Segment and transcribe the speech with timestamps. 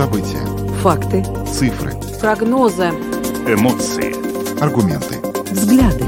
[0.00, 0.38] События.
[0.80, 1.22] Факты.
[1.46, 1.92] Цифры.
[2.22, 2.88] Прогнозы.
[3.46, 4.14] Эмоции.
[4.58, 5.16] Аргументы.
[5.50, 6.06] Взгляды.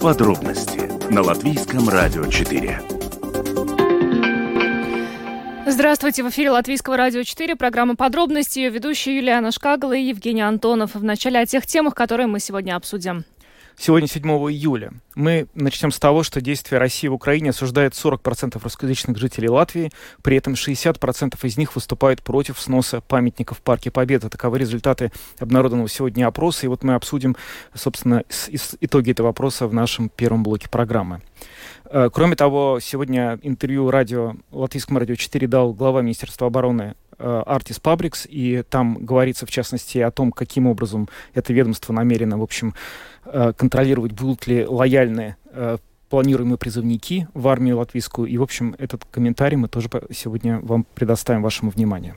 [0.00, 2.82] Подробности на Латвийском радио 4.
[5.68, 10.96] Здравствуйте, в эфире Латвийского радио 4, программа «Подробности», ее ведущие Юлиана Шкагла и Евгений Антонов.
[10.96, 13.24] В начале о тех темах, которые мы сегодня обсудим.
[13.78, 14.92] Сегодня 7 июля.
[15.14, 20.38] Мы начнем с того, что действия России в Украине осуждает 40% русскоязычных жителей Латвии, при
[20.38, 24.30] этом 60% из них выступают против сноса памятников в Парке Победы.
[24.30, 27.36] Таковы результаты обнародованного сегодня опроса, и вот мы обсудим,
[27.74, 28.24] собственно,
[28.80, 31.20] итоги этого опроса в нашем первом блоке программы.
[31.84, 38.26] Э, кроме того, сегодня интервью радио, Латвийскому радио 4 дал глава Министерства обороны Артис Пабрикс,
[38.28, 42.74] и там говорится, в частности, о том, каким образом это ведомство намерено, в общем,
[43.24, 48.28] э, контролировать, будут ли лояльны э, планируемые призывники в армию латвийскую.
[48.28, 52.16] И, в общем, этот комментарий мы тоже сегодня вам предоставим вашему вниманию.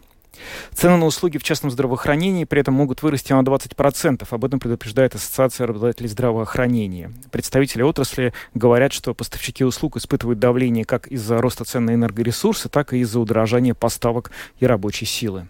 [0.73, 4.27] Цены на услуги в частном здравоохранении при этом могут вырасти на 20%.
[4.29, 7.11] Об этом предупреждает Ассоциация работодателей здравоохранения.
[7.31, 12.93] Представители отрасли говорят, что поставщики услуг испытывают давление как из-за роста цен на энергоресурсы, так
[12.93, 15.47] и из-за удорожания поставок и рабочей силы.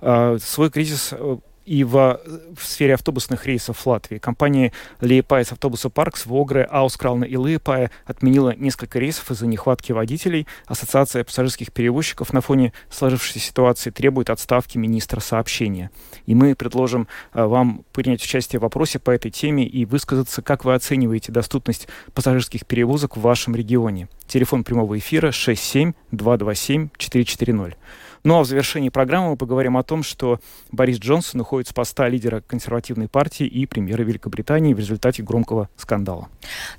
[0.00, 2.20] А, свой кризис э, и в,
[2.56, 4.16] в сфере автобусных рейсов в Латвии.
[4.16, 10.46] Компания Liepājas autobusu parks в Огре, Айзкраукле и Лиепая отменила несколько рейсов из-за нехватки водителей.
[10.66, 15.90] Ассоциация пассажирских перевозчиков на фоне сложившейся ситуации требует отставки министра сообщения.
[16.24, 20.64] И мы предложим а, вам принять участие в вопросе по этой теме и высказаться, как
[20.64, 24.08] вы оцениваете доступность пассажирских перевозок в вашем регионе.
[24.26, 27.76] Телефон прямого эфира 67 227 440.
[28.24, 30.40] Ну а в завершении программы мы поговорим о том, что
[30.72, 36.28] Борис Джонсон уходит с поста лидера консервативной партии и премьера Великобритании в результате громкого скандала.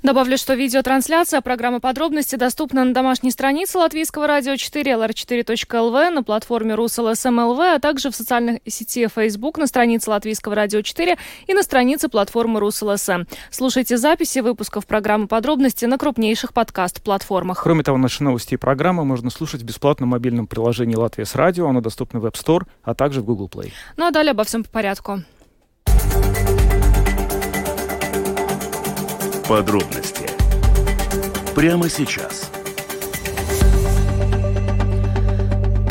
[0.02, 6.74] Добавлю, что видеотрансляция программы «Подробности» доступна на домашней странице Латвийского радио 4 lr4.lv, на платформе
[6.74, 11.16] РусЛСМЛВ, а также в социальной сети Facebook на странице Латвийского радио 4
[11.46, 13.24] и на странице платформы РусЛСМ.
[13.50, 17.62] Слушайте записи выпусков программы «Подробности» на крупнейших подкаст-платформах.
[17.62, 21.68] Кроме того, наши новости и программы можно слушать в бесплатном мобильном приложении «Латвия с радио».
[21.68, 23.72] Оно доступно в App Store, а также в Google Play.
[23.96, 25.22] Ну а далее обо всем по порядку.
[29.48, 30.30] Подробности
[31.56, 32.52] прямо сейчас–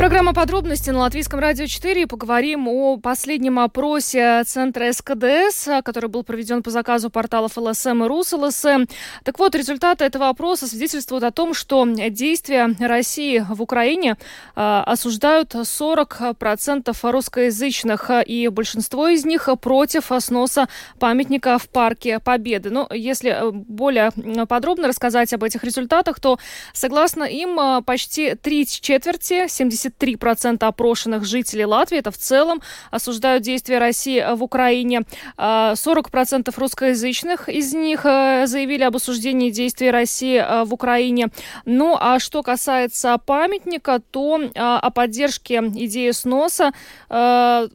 [0.00, 2.06] Программа «Подробности» на Латвийском радио 4.
[2.06, 8.86] Поговорим о последнем опросе Центра СКДС, который был проведен по заказу порталов ЛСМ и РусЛСМ.
[9.24, 14.16] Так вот, результаты этого опроса свидетельствуют о том, что действия России в Украине
[14.56, 22.70] э, осуждают 40% русскоязычных, и большинство из них против сноса памятника в Парке Победы.
[22.70, 24.12] Но если более
[24.48, 26.38] подробно рассказать об этих результатах, то,
[26.72, 33.78] согласно им, почти три четверти, 70 73% опрошенных жителей Латвии, это в целом, осуждают действия
[33.78, 35.02] России в Украине.
[35.36, 41.28] 40% а, русскоязычных из них э, заявили об осуждении действий России э, в Украине.
[41.64, 46.72] Ну, а что касается памятника, то о поддержке идеи сноса
[47.08, 47.68] э,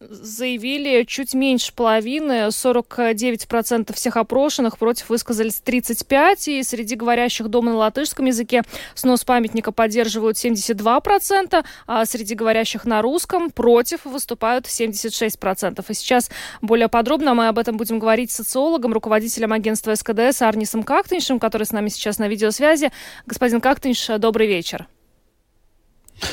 [0.00, 7.78] заявили чуть меньше половины, 49% всех опрошенных, против высказались 35%, и среди говорящих дома на
[7.78, 8.62] латышском языке
[8.94, 15.84] снос памятника поддерживают 72%, а среди говорящих на русском против выступают 76%.
[15.88, 20.82] И сейчас более подробно мы об этом будем говорить с социологом, руководителем агентства СКДС Арнисом
[20.82, 22.90] Кактиншем, который с нами сейчас на видеосвязи.
[23.26, 24.86] Господин Кактинш, добрый вечер.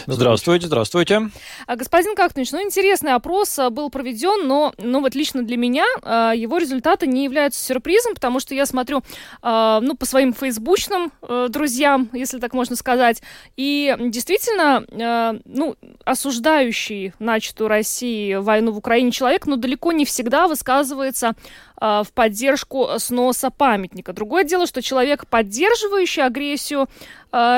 [0.05, 1.29] Здравствуйте, здравствуйте.
[1.65, 5.85] А, господин Кактович, ну интересный опрос а, был проведен, но, ну вот лично для меня
[6.01, 9.03] а, его результаты не являются сюрпризом, потому что я смотрю,
[9.43, 13.21] ну, по своим фейсбучным э, друзьям, если так можно сказать,
[13.55, 15.75] и действительно, ну,
[16.05, 21.33] осуждающий начатую России войну в Украине человек, но далеко не всегда высказывается
[21.79, 24.13] в поддержку сноса памятника.
[24.13, 26.87] Другое дело, что человек, поддерживающий агрессию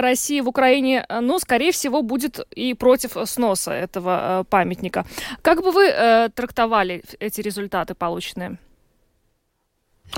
[0.01, 5.05] России в Украине, ну, скорее всего, будет и против сноса этого э, памятника.
[5.41, 8.57] Как бы вы э, трактовали эти результаты полученные?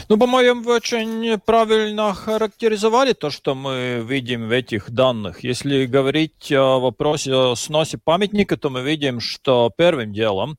[0.10, 5.44] Ну, по-моему, вы очень правильно характеризовали то, что мы видим в этих данных.
[5.44, 10.58] Если говорить о вопросе о сносе памятника, то мы видим, что первым делом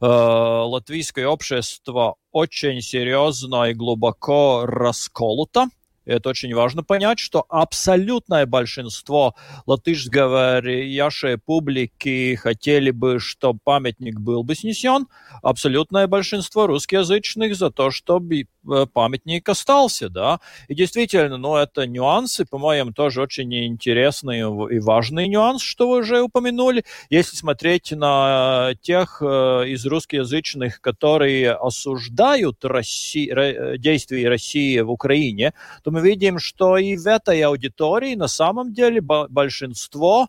[0.00, 5.68] э, латвийское общество очень серьезно и глубоко расколото
[6.08, 9.34] это очень важно понять, что абсолютное большинство
[9.66, 15.06] латышско-говорящей публики хотели бы, чтобы памятник был бы снесен.
[15.42, 20.40] Абсолютное большинство русскоязычных за то, чтобы э, памятник остался, да.
[20.68, 26.22] И действительно, ну, это нюансы, по-моему, тоже очень интересный и важный нюанс, что вы уже
[26.22, 26.84] упомянули.
[27.10, 33.30] Если смотреть на тех э, из русскоязычных, которые осуждают Росси...
[33.78, 35.52] действия России в Украине,
[35.82, 40.28] то мы видим, что и в этой аудитории на самом деле большинство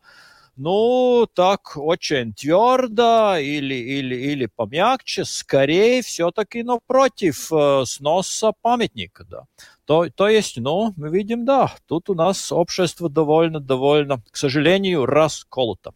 [0.60, 9.24] ну, так очень твердо или, или, или помягче, скорее все-таки, но против э, сноса памятника,
[9.24, 9.44] да.
[9.86, 15.94] То, то есть, ну, мы видим, да, тут у нас общество довольно-довольно, к сожалению, расколото.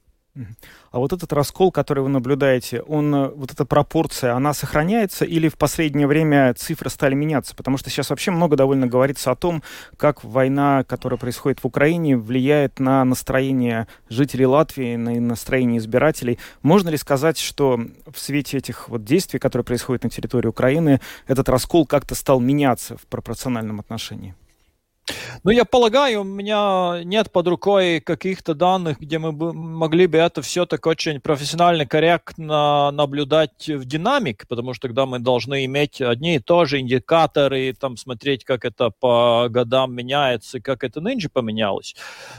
[0.92, 5.48] А вот этот раскол, который вы наблюдаете, он, э, вот эта пропорция, она сохраняется или
[5.48, 7.56] в последнее время цифры стали меняться?
[7.56, 9.62] Потому что сейчас вообще много довольно говорится о том,
[9.96, 16.40] как война, которая происходит в Украине, влияет на настроение жителей Латвии, на настроение избирателей.
[16.64, 17.80] Можно ли сказать, что
[18.12, 22.98] в свете этих вот действий, которые происходят на территории Украины, этот раскол как-то стал меняться
[22.98, 24.34] в пропорциональном отношении?
[25.44, 30.18] Ну, я полагаю, у меня нет под рукой каких-то данных, где мы бы могли бы
[30.18, 36.02] это все так очень профессионально, корректно наблюдать в динамик, потому что тогда мы должны иметь
[36.02, 41.28] одни и то же индикаторы, там смотреть, как это по годам меняется, как это нынче
[41.28, 41.96] поменялось.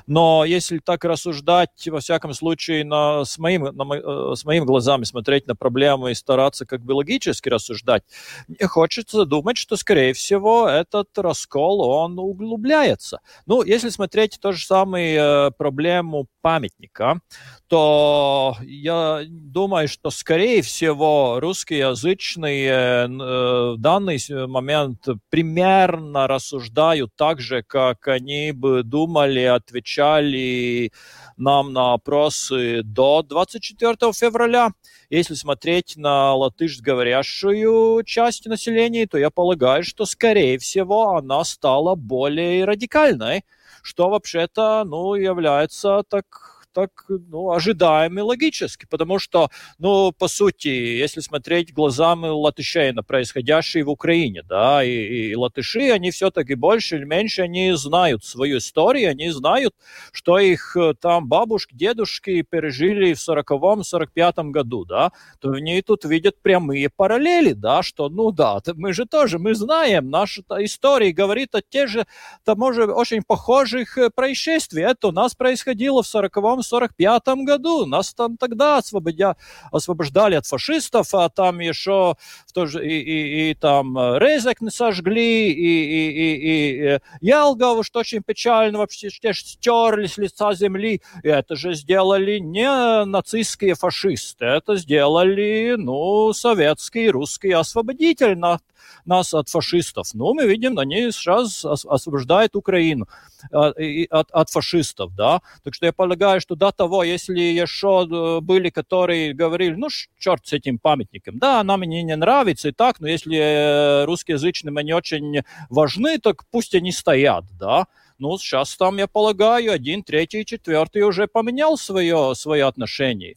[0.07, 5.05] Но если так рассуждать, во всяком случае, на, с, моим, на, э, с моими глазами
[5.05, 8.05] смотреть на проблему и стараться как бы логически рассуждать,
[8.49, 13.21] мне хочется думать, что, скорее всего, этот раскол, он углубляется углубляется.
[13.47, 17.21] Ну, если смотреть то же самое э, проблему памятника,
[17.69, 27.63] то я думаю, что, скорее всего, русскоязычные э, в данный момент примерно рассуждают так же,
[27.63, 30.93] как они бы думали, отвечали
[31.37, 34.71] нам на опросы до 24 февраля.
[35.11, 42.44] Если смотреть на латышско-говорящую часть населения, то я полагаю, что, скорее всего, она стала более
[42.65, 43.45] радикальной,
[43.83, 49.49] что вообще-то ну, является так так ну, ожидаемо и логически, потому что,
[49.79, 54.91] ну, по сути, если смотреть глазами латышей на происходящее в Украине, да, и,
[55.31, 59.75] и латыши, они все-таки больше или меньше, они знают свою историю, они знают,
[60.13, 66.05] что их э, там бабушки, дедушки пережили в 40-м, 45-м году, да, то они тут
[66.05, 71.55] видят прямые параллели, да, что, ну да, мы же тоже, мы знаем, наша история говорит
[71.55, 72.07] о тех же,
[72.45, 74.91] тому же очень похожих э, происшествиях.
[74.93, 77.87] Это у нас происходило в 40-м, 1945 году.
[77.87, 79.37] Нас там тогда освободя,
[79.73, 82.17] освобождали от фашистов, а там еще
[82.47, 86.99] в то же, и, и, и там э, Резекны сожгли, и, и, и, и э,
[87.21, 91.01] Ялгову, что очень печально, вообще стерли с лица земли.
[91.23, 98.61] И это же сделали не нацистские фашисты, это сделали, ну, советский русский освободитель на
[99.05, 100.09] нас от фашистов.
[100.15, 103.07] Но мы видим, они сейчас освобождают Украину
[103.53, 103.73] а,
[104.11, 105.41] от, от фашистов, да.
[105.63, 110.47] Так что я полагаю, что до того, если еще э, были, которые говорили, ну, черт
[110.47, 114.93] с этим памятником, да, нам мне не нравится и так, но если э, русскоязычным они
[114.93, 117.87] очень важны, так пусть они стоят, да.
[118.19, 123.37] Ну, сейчас там, я полагаю, один, третий, четвертый уже поменял свое, свое отношение.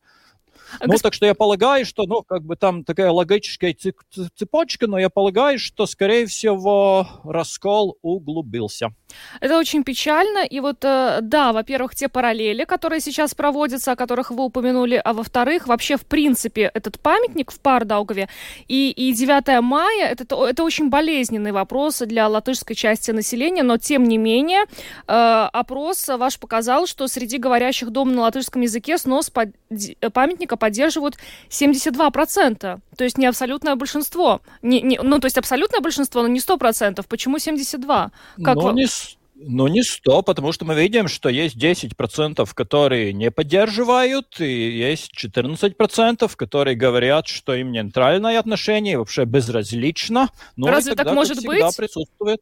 [0.81, 1.03] Ну, Госп...
[1.03, 3.75] так что я полагаю, что, ну, как бы там такая логическая
[4.35, 8.93] цепочка, но я полагаю, что, скорее всего, раскол углубился.
[9.39, 10.45] Это очень печально.
[10.45, 15.13] И вот, э, да, во-первых, те параллели, которые сейчас проводятся, о которых вы упомянули, а
[15.13, 18.29] во-вторых, вообще, в принципе, этот памятник в Пардаугове
[18.67, 24.03] и, и 9 мая, это, это очень болезненный вопрос для латышской части населения, но, тем
[24.03, 24.65] не менее,
[25.07, 29.49] э, опрос ваш показал, что среди говорящих дома на латышском языке снос под,
[30.13, 31.17] памятника поддерживают
[31.49, 32.79] 72%.
[32.97, 34.41] То есть не абсолютное большинство.
[34.61, 37.05] Не, не, ну, то есть абсолютное большинство, но не 100%.
[37.07, 38.11] Почему 72%?
[38.43, 38.87] Как но не,
[39.39, 45.11] но не 100, потому что мы видим, что есть 10%, которые не поддерживают, и есть
[45.13, 50.29] 14%, которые говорят, что им нейтральное отношение, вообще безразлично.
[50.55, 51.63] Но Разве так может быть?
[51.77, 52.39] присутствует.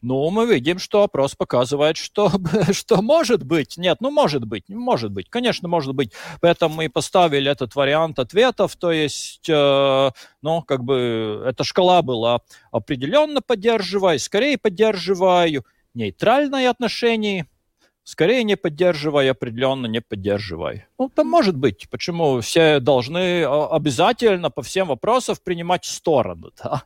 [0.00, 2.32] Ну, мы видим, что опрос показывает, что,
[2.72, 3.76] что может быть.
[3.76, 6.12] Нет, ну может быть, может быть, конечно, может быть.
[6.40, 10.10] Поэтому мы поставили этот вариант ответов, то есть, э,
[10.42, 12.40] ну, как бы, эта шкала была
[12.72, 17.46] определенно поддерживаю, скорее поддерживаю, нейтральное отношение,
[18.04, 20.84] скорее не поддерживаю, определенно не поддерживаю.
[20.98, 21.88] Ну, там может быть.
[21.90, 26.82] Почему все должны обязательно по всем вопросам принимать сторону, да?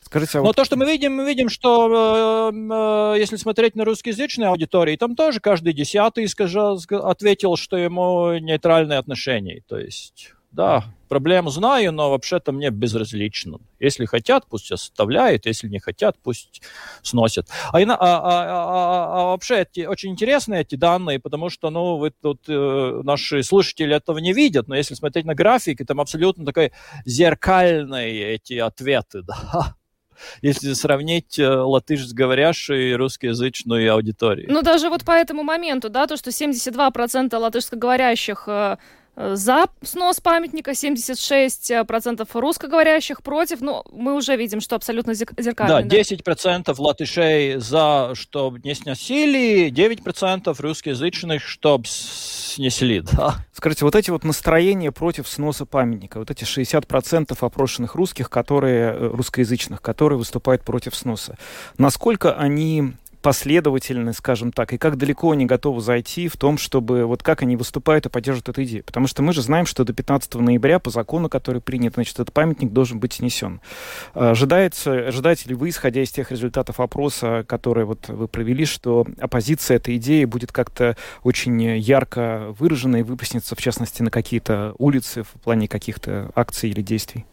[0.00, 0.56] Скажите, а Но вот...
[0.56, 5.16] то, что мы видим, мы видим, что э, э, если смотреть на русскоязычные аудитории, там
[5.16, 9.62] тоже каждый десятый сказал, ответил, что ему нейтральное отношение.
[9.66, 13.58] То есть, да, проблему знаю, но вообще-то мне безразлично.
[13.80, 16.62] Если хотят, пусть оставляют, если не хотят, пусть
[17.02, 17.48] сносят.
[17.72, 22.10] А, а, а, а, а вообще эти, очень интересные эти данные, потому что, ну, вы
[22.10, 26.72] тут, э, наши слушатели этого не видят, но если смотреть на графики, там абсолютно такие
[27.04, 29.76] зеркальные эти ответы, да
[30.42, 34.46] если сравнить э, латышско-говорящую и русскоязычную аудиторию.
[34.48, 38.76] Ну, даже вот по этому моменту, да, то, что 72% латышскоговорящих э,
[39.16, 43.60] за снос памятника, 76% русскоговорящих против.
[43.60, 45.82] Ну, мы уже видим, что абсолютно зеркально.
[45.82, 53.36] Да, 10% латышей за, чтобы не сносили, 9% русскоязычных, чтобы снесли, да.
[53.52, 59.10] Скажите, вот эти вот настроения против сноса памятника, вот эти 60% опрошенных русских, которые, э,
[59.12, 61.36] русскоязычных, которые выступают против сноса,
[61.78, 62.94] насколько они
[63.24, 67.56] последовательны, скажем так, и как далеко они готовы зайти в том, чтобы вот как они
[67.56, 68.84] выступают и поддерживают эту идею.
[68.84, 72.34] Потому что мы же знаем, что до 15 ноября по закону, который принят, значит, этот
[72.34, 73.62] памятник должен быть снесен.
[74.12, 79.78] Ожидается, ожидаете ли вы, исходя из тех результатов опроса, которые вот вы провели, что оппозиция
[79.78, 85.28] этой идеи будет как-то очень ярко выражена и выпустится, в частности, на какие-то улицы в
[85.42, 87.24] плане каких-то акций или действий?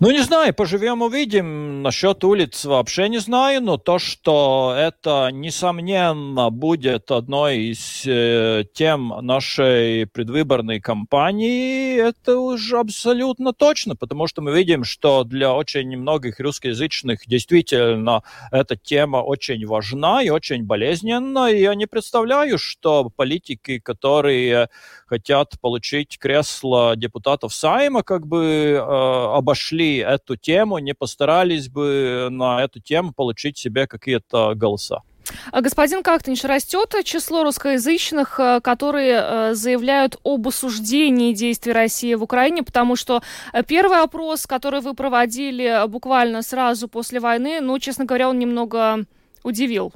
[0.00, 1.82] Ну, не знаю, поживем, увидим.
[1.82, 9.12] Насчет улиц вообще не знаю, но то, что это, несомненно, будет одной из э, тем
[9.22, 16.40] нашей предвыборной кампании, это уже абсолютно точно, потому что мы видим, что для очень многих
[16.40, 23.78] русскоязычных действительно эта тема очень важна и очень болезненна, и я не представляю, что политики,
[23.78, 24.68] которые
[25.06, 32.62] хотят получить кресло депутатов Сайма, как бы э, обошли эту тему, не постарались бы на
[32.62, 35.02] эту тему получить себе какие-то голоса.
[35.50, 42.22] А, господин Кактинш, растет число русскоязычных, э, которые э, заявляют об осуждении действий России в
[42.22, 43.22] Украине, потому что
[43.52, 49.04] э, первый опрос, который вы проводили буквально сразу после войны, ну, честно говоря, он немного
[49.42, 49.92] удивил.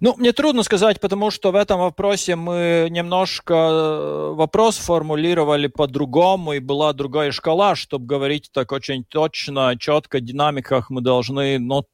[0.00, 6.52] Ну, мне трудно сказать, потому что в этом вопросе мы немножко э, вопрос формулировали по-другому,
[6.52, 11.84] и была другая шкала, чтобы говорить так очень точно, четко, в динамиках мы должны, ну,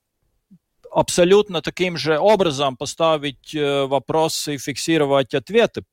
[0.94, 5.84] абсолютно таким же образом поставить э, вопросы и фиксировать ответы.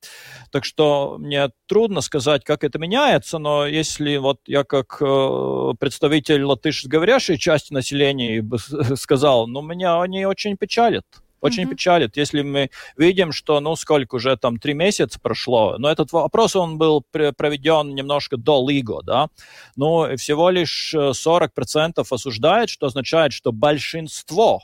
[0.51, 6.43] Так что мне трудно сказать, как это меняется, но если вот я как э, представитель
[6.43, 8.45] латышско-говорящей части населения
[8.97, 11.05] сказал, ну, меня они очень печалят.
[11.41, 11.69] Очень mm-hmm.
[11.69, 16.55] печалит, если мы видим, что, ну, сколько уже там, три месяца прошло, но этот вопрос,
[16.55, 19.27] он был проведен немножко до ЛИГО, да,
[19.75, 21.49] но всего лишь 40%
[21.97, 24.61] э, осуждает, что означает, что большинство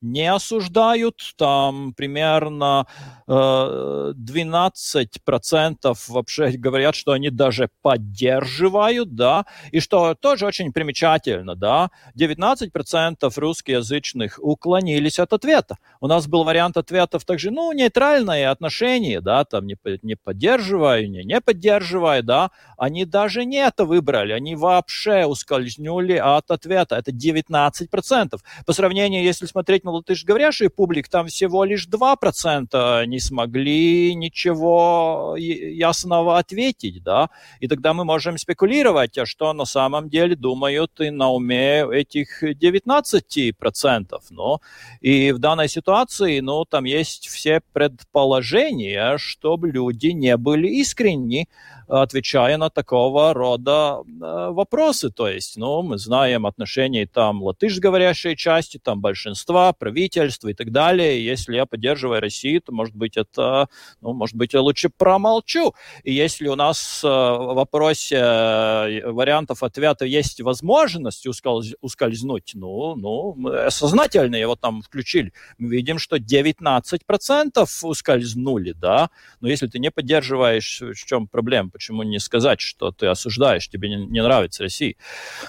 [0.00, 2.86] не осуждают, там примерно
[3.26, 11.90] э, 12% вообще говорят, что они даже поддерживают, да, и что тоже очень примечательно, да,
[12.18, 15.76] 19% русскоязычных уклонились от ответа.
[16.00, 21.24] У нас был вариант ответов также, ну, нейтральное отношение, да, там не, не поддерживаю, не,
[21.24, 28.38] не поддерживаю, да, они даже не это выбрали, они вообще ускользнули от ответа, это 19%.
[28.66, 36.38] По сравнению, если смотреть на латышговорящий публик, там всего лишь 2% не смогли ничего ясного
[36.38, 37.30] ответить, да,
[37.60, 42.42] и тогда мы можем спекулировать, а что на самом деле думают и на уме этих
[42.42, 44.60] 19%, но
[45.00, 51.48] и в данной ситуации, ну, там есть все предположения, чтобы люди не были искренни,
[51.90, 55.10] отвечая на такого рода э, вопросы.
[55.10, 61.24] То есть, ну, мы знаем отношения там латышско-говорящей части, там большинства, правительства и так далее.
[61.24, 63.68] Если я поддерживаю Россию, то, может быть, это,
[64.00, 65.74] ну, может быть, я лучше промолчу.
[66.04, 72.94] И если у нас э, в вопросе э, вариантов ответа есть возможность ускольз, ускользнуть, ну,
[72.94, 75.32] ну, сознательно его там включили.
[75.58, 81.70] Мы видим, что 19% ускользнули, да, но если ты не поддерживаешь, в чем проблема?
[81.80, 84.96] Почему не сказать, что ты осуждаешь, тебе не, не нравится Россия.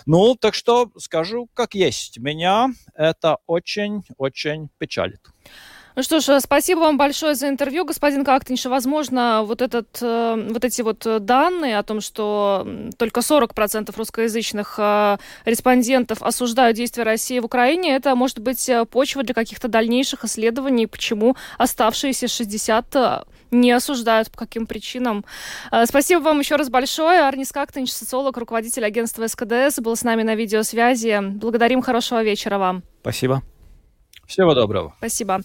[0.05, 2.19] Ну, так что скажу, как есть.
[2.19, 5.19] Меня это очень-очень печалит.
[5.95, 8.65] Ну что ж, спасибо вам большое за интервью, господин Кактинш.
[8.65, 12.65] Возможно, вот, этот, э, вот эти вот данные о том, что
[12.97, 19.23] только 40% русскоязычных э, респондентов осуждают действия России в Украине, это может быть э, почва
[19.23, 25.25] для каких-то дальнейших исследований, почему оставшиеся 60 не осуждают, по каким причинам.
[25.83, 27.19] Спасибо вам еще раз большое.
[27.19, 31.19] Арнис Кактинч, социолог, руководитель агентства СКДС, был с нами на видеосвязи.
[31.21, 32.83] Благодарим, хорошего вечера вам.
[33.01, 33.43] Спасибо.
[34.31, 34.93] Всего доброго.
[34.99, 35.41] Спасибо.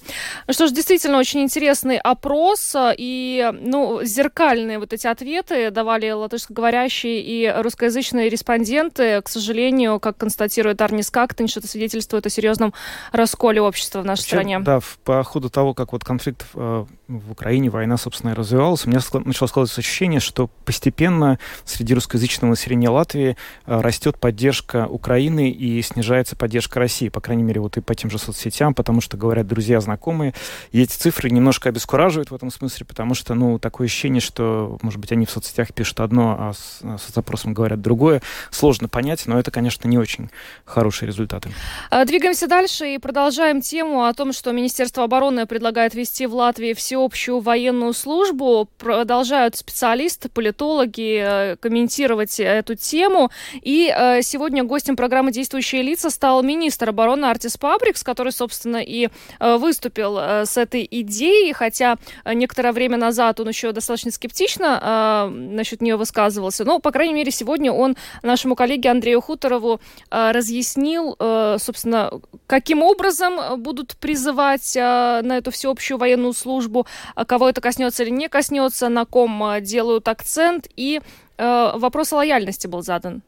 [0.47, 6.09] Ну что ж, действительно очень интересный опрос а, и, ну, зеркальные вот эти ответы давали
[6.11, 9.21] латышскоговорящие и русскоязычные респонденты.
[9.23, 12.73] К сожалению, как констатирует Арнис Кактин, что это свидетельствует о серьезном
[13.11, 14.61] расколе общества в нашей Вообще, стране.
[14.61, 19.01] Да, по ходу того, как вот конфликт э, в Украине, война, собственно, развивалась, у меня
[19.25, 23.37] начало складываться ощущение, что постепенно среди русскоязычного населения Латвии
[23.67, 28.11] э, растет поддержка Украины и снижается поддержка России, по крайней мере, вот и по тем
[28.11, 30.35] же соцсетям, потому что говорят друзья, знакомые.
[30.73, 34.99] И эти цифры немножко обескураживают в этом смысле, потому что, ну, такое ощущение, что, может
[34.99, 38.21] быть, они в соцсетях пишут одно, а с, а с запросом говорят другое.
[38.51, 40.29] Сложно понять, но это, конечно, не очень
[40.65, 41.51] хорошие результаты.
[41.91, 46.75] А, двигаемся дальше и продолжаем тему о том, что Министерство обороны предлагает ввести в Латвии
[46.97, 48.69] всеобщую военную службу.
[48.79, 53.31] Продолжают специалисты, политологи э, комментировать эту тему.
[53.61, 59.11] И э, сегодня гостем программы «Действующие лица» стал министр обороны Артис Пабрикс, который, собственно, и
[59.41, 65.97] э, выступил с этой идеей, хотя некоторое время назад он еще достаточно скептично насчет нее
[65.97, 66.65] высказывался.
[66.65, 71.17] Но, по крайней мере, сегодня он нашему коллеге Андрею Хуторову разъяснил,
[71.59, 72.11] собственно,
[72.47, 78.28] каким образом будут призывать на эту всеобщую военную службу, а кого это коснется или не
[78.28, 81.00] коснется, на ком делают акцент, и
[81.38, 83.23] вопрос о лояльности был задан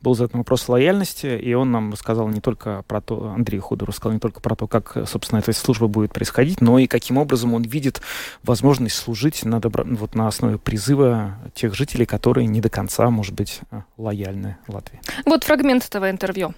[0.00, 4.12] был задан вопрос лояльности, и он нам рассказал не только про то, Андрей Худор рассказал
[4.12, 7.62] не только про то, как, собственно, эта служба будет происходить, но и каким образом он
[7.62, 8.00] видит
[8.42, 13.34] возможность служить на, добро, вот, на основе призыва тех жителей, которые не до конца, может
[13.34, 13.60] быть,
[13.96, 15.00] лояльны Латвии.
[15.24, 16.54] Вот фрагмент этого интервью.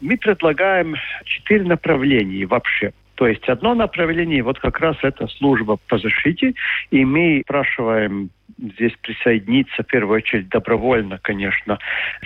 [0.00, 2.92] Мы предлагаем четыре направления вообще.
[3.20, 6.54] То есть одно направление, вот как раз это служба по защите,
[6.90, 11.78] и мы спрашиваем здесь присоединиться, в первую очередь, добровольно, конечно,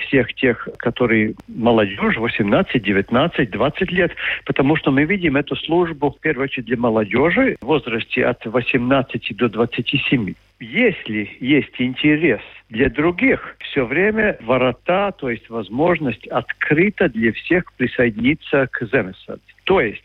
[0.06, 4.12] всех тех, которые молодежь, 18, 19, 20 лет,
[4.44, 9.36] потому что мы видим эту службу, в первую очередь, для молодежи в возрасте от 18
[9.36, 10.32] до 27.
[10.60, 18.68] Если есть интерес для других, все время ворота, то есть возможность открыта для всех присоединиться
[18.68, 19.40] к Земесад.
[19.64, 20.04] То есть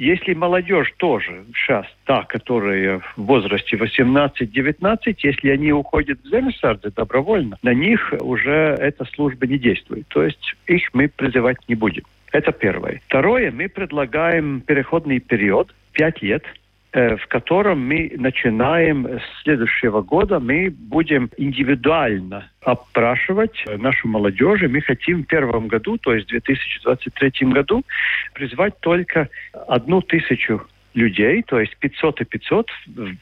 [0.00, 7.58] если молодежь тоже сейчас, та, которая в возрасте 18-19, если они уходят в Земесарды добровольно,
[7.62, 10.08] на них уже эта служба не действует.
[10.08, 12.04] То есть их мы призывать не будем.
[12.32, 13.02] Это первое.
[13.08, 16.44] Второе, мы предлагаем переходный период, 5 лет,
[16.92, 24.62] в котором мы начинаем с следующего года, мы будем индивидуально опрашивать нашу молодежь.
[24.62, 27.84] Мы хотим в первом году, то есть в 2023 году,
[28.34, 29.28] призвать только
[29.68, 30.62] одну тысячу
[30.94, 32.70] людей, то есть 500 и 500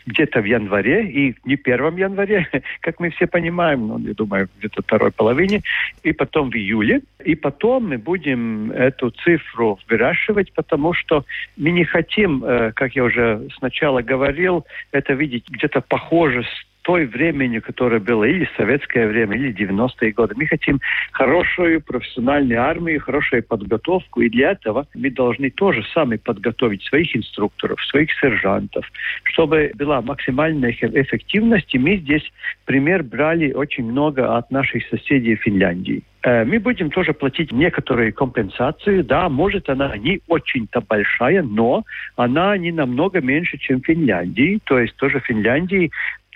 [0.07, 2.49] где-то в январе, и не первом январе,
[2.81, 5.63] как мы все понимаем, но я думаю, где-то второй половине,
[6.03, 7.03] и потом в июле.
[7.25, 11.25] И потом мы будем эту цифру выращивать, потому что
[11.57, 17.05] мы не хотим, э, как я уже сначала говорил, это видеть где-то похоже с той
[17.05, 20.35] времени, которое было или советское время, или 90-е годы.
[20.39, 20.81] Мы хотим
[21.13, 27.79] хорошую профессиональную армию, хорошую подготовку, и для этого мы должны тоже сами подготовить своих инструкторов,
[27.85, 28.91] своих сержантов,
[29.25, 31.75] чтобы была максимальная эффективность.
[31.75, 32.25] И мы здесь
[32.65, 39.03] пример брали очень много от наших соседей Финляндии э, мы будем тоже платить некоторые компенсации.
[39.03, 41.83] Да, может, она не очень-то большая, но
[42.17, 44.59] она не намного меньше, чем в Финляндии.
[44.65, 45.91] То есть тоже в Финляндии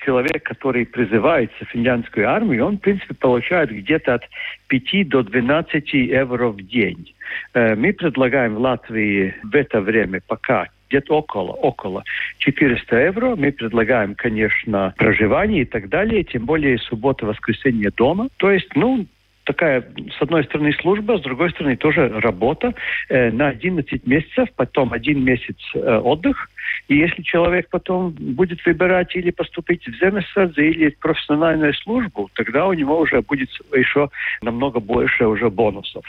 [0.05, 4.29] человек, который призывается в финляндскую армию, он, в принципе, получает где-то от
[4.69, 7.15] 5 до 12 евро в день.
[7.55, 12.05] Э, мы предлагаем в Латвии в это время пока где-то около, около
[12.39, 13.37] 400 евро.
[13.37, 18.29] Мы предлагаем, конечно, проживание и так далее, тем более суббота, воскресенье дома.
[18.37, 19.07] То есть, ну,
[19.45, 19.83] такая,
[20.19, 22.75] с одной стороны, служба, с другой стороны, тоже работа
[23.09, 26.51] э, на 11 месяцев, потом один месяц э, отдых–
[26.89, 32.67] И если человек потом будет выбирать или поступить в землесадзе, или в профессиональную службу, тогда
[32.67, 34.11] у него уже будет еще
[34.43, 36.05] намного больше уже бонусов.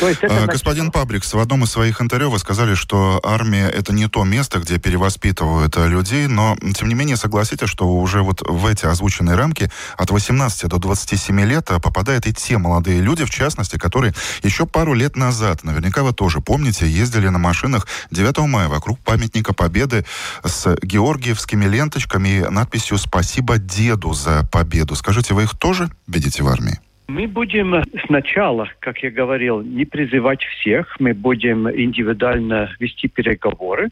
[0.00, 3.92] То есть это Господин Пабрикс, в одном из своих интервью вы сказали, что армия это
[3.92, 8.66] не то место, где перевоспитывают людей, но тем не менее согласитесь, что уже вот в
[8.66, 13.78] эти озвученные рамки от 18 до 27 лет попадают и те молодые люди, в частности,
[13.78, 18.98] которые еще пару лет назад, наверняка вы тоже помните, ездили на машинах 9 мая вокруг
[18.98, 20.04] памятника Победы
[20.44, 24.94] с георгиевскими ленточками и надписью «Спасибо деду за победу».
[24.94, 26.78] Скажите, вы их тоже видите в армии?
[27.08, 33.88] Мы будем сначала, как я говорил, не призывать всех, мы будем индивидуально вести переговоры.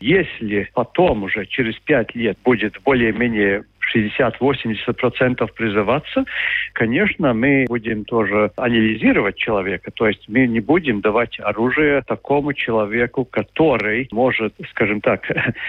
[0.00, 3.64] Если потом уже через пять лет будет более-менее
[3.94, 6.24] 60-80% призываться,
[6.72, 9.90] конечно, мы будем тоже анализировать человека.
[9.90, 15.22] То есть мы не будем давать оружие такому человеку, который может, скажем так,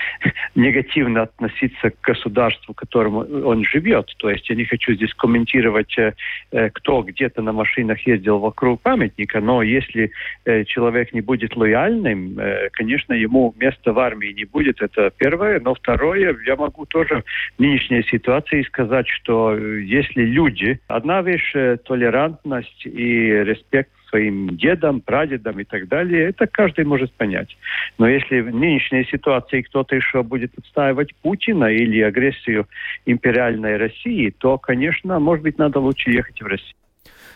[0.56, 4.14] негативно относиться к государству, в котором он живет.
[4.18, 6.14] То есть я не хочу здесь комментировать, э,
[6.52, 10.12] э, кто где-то на машинах ездил вокруг памятника, но если
[10.46, 12.38] э, человек не будет лояльным,
[12.72, 14.82] конечно, ему места в армии не будет.
[14.82, 15.60] Это первое.
[15.60, 17.24] Но второе, я могу тоже
[17.58, 17.62] в
[18.04, 21.54] нынешней ситуации сказать, что если люди, одна вещь
[21.86, 27.58] толерантность и респект своим дедам, прадедам и так далее, это каждый может понять.
[27.98, 32.68] Но если в нынешней ситуации кто-то еще будет отстаивать Путина или агрессию
[33.06, 36.76] империальной России, то, конечно, может быть, надо лучше ехать в Россию.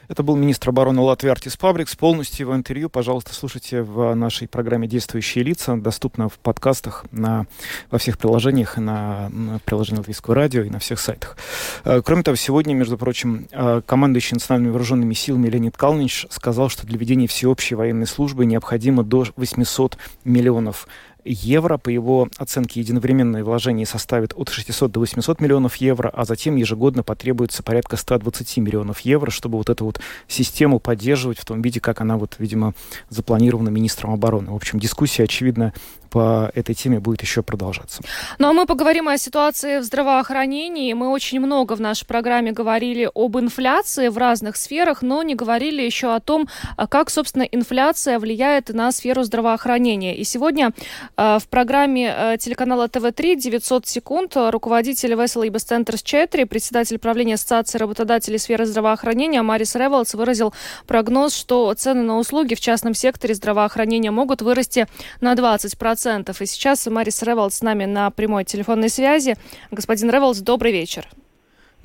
[0.07, 1.95] Это был министр обороны Латвии Артис Пабрикс.
[1.95, 5.75] Полностью его интервью, пожалуйста, слушайте в нашей программе «Действующие лица».
[5.75, 7.45] Доступно в подкастах на,
[7.91, 11.35] во всех приложениях, на, на приложении Латвийского радио и на всех сайтах.
[11.83, 16.87] Э, кроме того, сегодня, между прочим, э, командующий национальными вооруженными силами Леонид Калнич сказал, что
[16.87, 20.87] для ведения всеобщей военной службы необходимо до 800 миллионов
[21.27, 21.77] евро.
[21.77, 27.03] По его оценке, единовременное вложение составит от 600 до 800 миллионов евро, а затем ежегодно
[27.03, 32.01] потребуется порядка 120 миллионов евро, чтобы вот эту вот систему поддерживать в том виде, как
[32.01, 32.73] она вот, видимо,
[33.09, 34.51] запланирована министром обороны.
[34.51, 35.73] В общем, дискуссия, очевидно,
[36.07, 38.01] по этой теме будет еще продолжаться.
[38.39, 40.93] Ну а мы поговорим о ситуации в здравоохранении.
[40.93, 45.81] Мы очень много в нашей программе говорили об инфляции в разных сферах, но не говорили
[45.81, 50.15] еще о том, а как, собственно, инфляция влияет на сферу здравоохранения.
[50.15, 50.71] И сегодня
[51.17, 58.37] в программе э, телеканала ТВ-3 900 секунд руководитель Veselības centrs 4, председатель правления Ассоциации работодателей
[58.37, 60.53] сферы здравоохранения Марис Ревалдс выразил
[60.85, 64.85] прогноз, что цены на услуги в частном секторе здравоохранения могут вырасти
[65.19, 66.41] на 20% процентов.
[66.41, 69.35] И сейчас Марис Ревалдс с нами на прямой телефонной связи.
[69.71, 71.07] Господин Ревалдс, добрый вечер.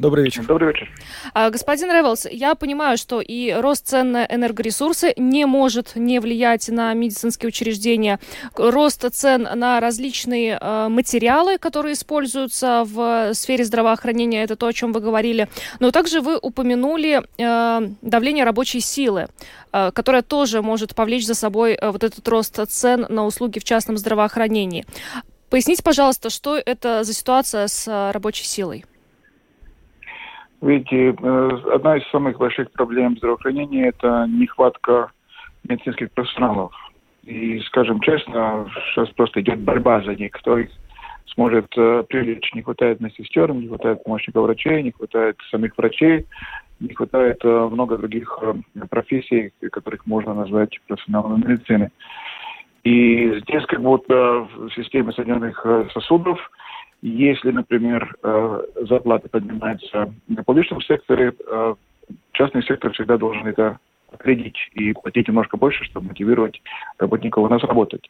[0.03, 0.45] Добрый вечер.
[0.45, 0.91] Добрый вечер.
[1.33, 6.69] А, господин Ревелс, я понимаю, что и рост цен на энергоресурсы не может не влиять
[6.71, 8.19] на медицинские учреждения.
[8.57, 14.93] Рост цен на различные э, материалы, которые используются в сфере здравоохранения, это то, о чем
[14.93, 15.49] вы говорили.
[15.79, 19.29] Но также вы упомянули э, давление рабочей силы,
[19.73, 23.65] э, которое тоже может повлечь за собой э, вот этот рост цен на услуги в
[23.65, 24.85] частном здравоохранении.
[25.49, 28.85] Поясните, пожалуйста, что это за ситуация с рабочей силой?
[30.62, 35.11] Видите, э, одна из самых больших проблем здравоохранения– это нехватка
[35.68, 36.72] медицинских профессионалов.
[37.25, 40.70] И, скажем честно, сейчас просто идет борьба за них, кто их
[41.35, 42.55] сможет э, привлечь.
[42.55, 46.27] Не хватает медсестер, не хватает помощников врачей, не хватает самих врачей,
[46.79, 48.55] не хватает э, много других э,
[48.88, 51.90] профессий, которых можно назвать профессионалами медицины.
[52.85, 56.38] И здесь как будто в системе Соединенных сосудов–
[57.03, 61.75] если, например, э, зарплаты поднимаются на публичном секторе, э,
[62.33, 63.79] частный сектор всегда должен это
[64.12, 66.62] отследить и платить немножко больше, чтобы мотивировать
[66.99, 68.09] работников у нас работать.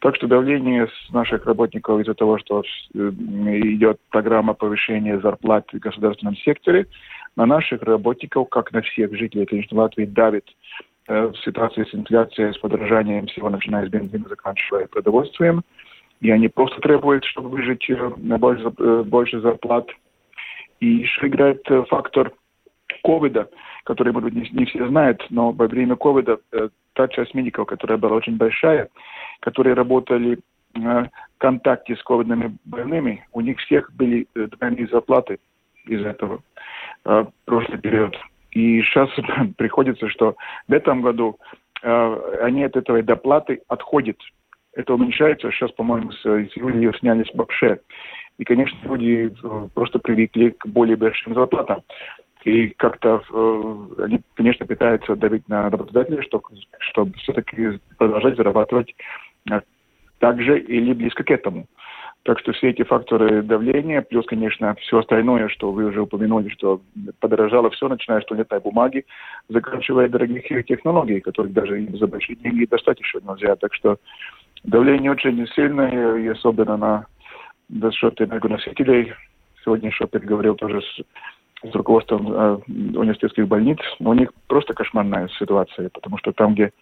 [0.00, 5.78] Так что давление с наших работников из-за того, что э, идет программа повышения зарплат в
[5.78, 6.86] государственном секторе,
[7.36, 10.46] на наших работников, как на всех жителей, конечно, Латвии, давит
[11.06, 15.62] в ситуации с инфляцией, с подорожанием всего, начиная с бензина, заканчивая продовольствием
[16.24, 19.86] и они просто требуют, чтобы выжить э, больше, э, больше зарплат.
[20.80, 22.32] И еще играет э, фактор
[23.02, 23.50] ковида,
[23.84, 26.38] который, может быть, не, не все знают, но во время ковида
[26.94, 28.88] та часть медиков, которая была очень большая,
[29.40, 30.38] которые работали
[30.72, 35.38] в контакте с ковидными больными, у них всех были двойные зарплаты
[35.84, 36.40] из этого
[37.44, 38.16] прошлый период.
[38.52, 39.10] И сейчас
[39.58, 40.36] приходится, что
[40.68, 41.38] в этом году
[41.82, 44.16] они от этой доплаты отходят
[44.74, 45.50] это уменьшается.
[45.50, 47.80] Сейчас, по-моему, с, июля снялись вообще.
[48.38, 51.82] И, конечно, люди э, просто привыкли к более большим зарплатам.
[52.44, 56.44] И как-то э, они, конечно, пытаются давить на работодателей, чтобы,
[56.78, 58.94] чтобы все-таки продолжать зарабатывать
[59.50, 59.60] э,
[60.18, 61.66] так же или близко к этому.
[62.24, 66.80] Так что все эти факторы давления, плюс, конечно, все остальное, что вы уже упомянули, что
[67.20, 69.04] подорожало все, начиная с туалетной бумаги,
[69.50, 73.56] заканчивая дорогих технологий, которых даже за большие деньги достать еще нельзя.
[73.56, 73.98] Так что
[74.64, 77.06] давление очень сильное, и особенно на
[77.68, 79.12] за счет энергоносителей.
[79.64, 83.78] Сегодня еще переговорил тоже с, с руководством э, университетских больниц.
[83.98, 86.72] У них просто кошмарная ситуация, потому что там, где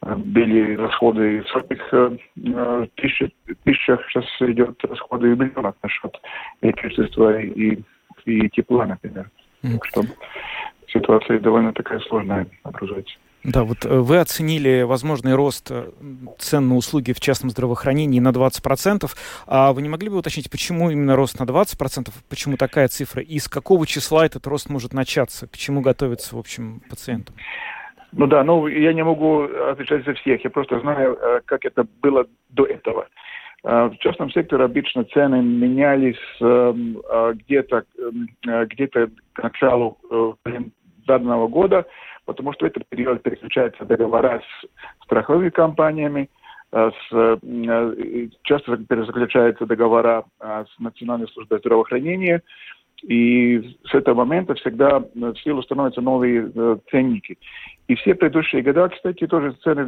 [0.00, 3.32] были расходы в сотнях э, тысяч,
[3.64, 6.14] тысячах, сейчас идет расходы в миллионах насчет
[6.60, 7.80] электричества и,
[8.24, 9.30] и тепла, например.
[9.62, 9.72] Mm.
[9.72, 10.02] Так что
[10.88, 13.16] ситуация довольно такая сложная образуется.
[13.44, 15.90] Да, вот э, вы оценили возможный рост э,
[16.38, 19.06] цен на услуги в частном здравоохранении на 20%.
[19.46, 22.08] А вы не могли бы уточнить, почему именно рост на 20%?
[22.28, 23.22] Почему такая цифра?
[23.22, 25.46] И с какого числа этот рост может начаться?
[25.46, 27.36] К чему готовиться, в общем, пациентам?
[28.12, 31.86] Ну да, ну я не могу отвечать за всех, я просто знаю, э, как это
[32.02, 33.06] было до этого.
[33.64, 37.84] В частном секторе обычно цены менялись эм, э, где-то
[38.44, 39.98] где-то к началу
[41.08, 41.84] данного года,
[42.28, 46.28] потому что этот период переключаются договора с страховыми компаниями,
[46.70, 47.38] с,
[48.42, 52.42] часто перезаключаются договора с Национальной службой здравоохранения,
[53.02, 57.38] и с этого момента всегда в силу становятся новые э, ценники.
[57.86, 59.86] И все предыдущие года, кстати, тоже цены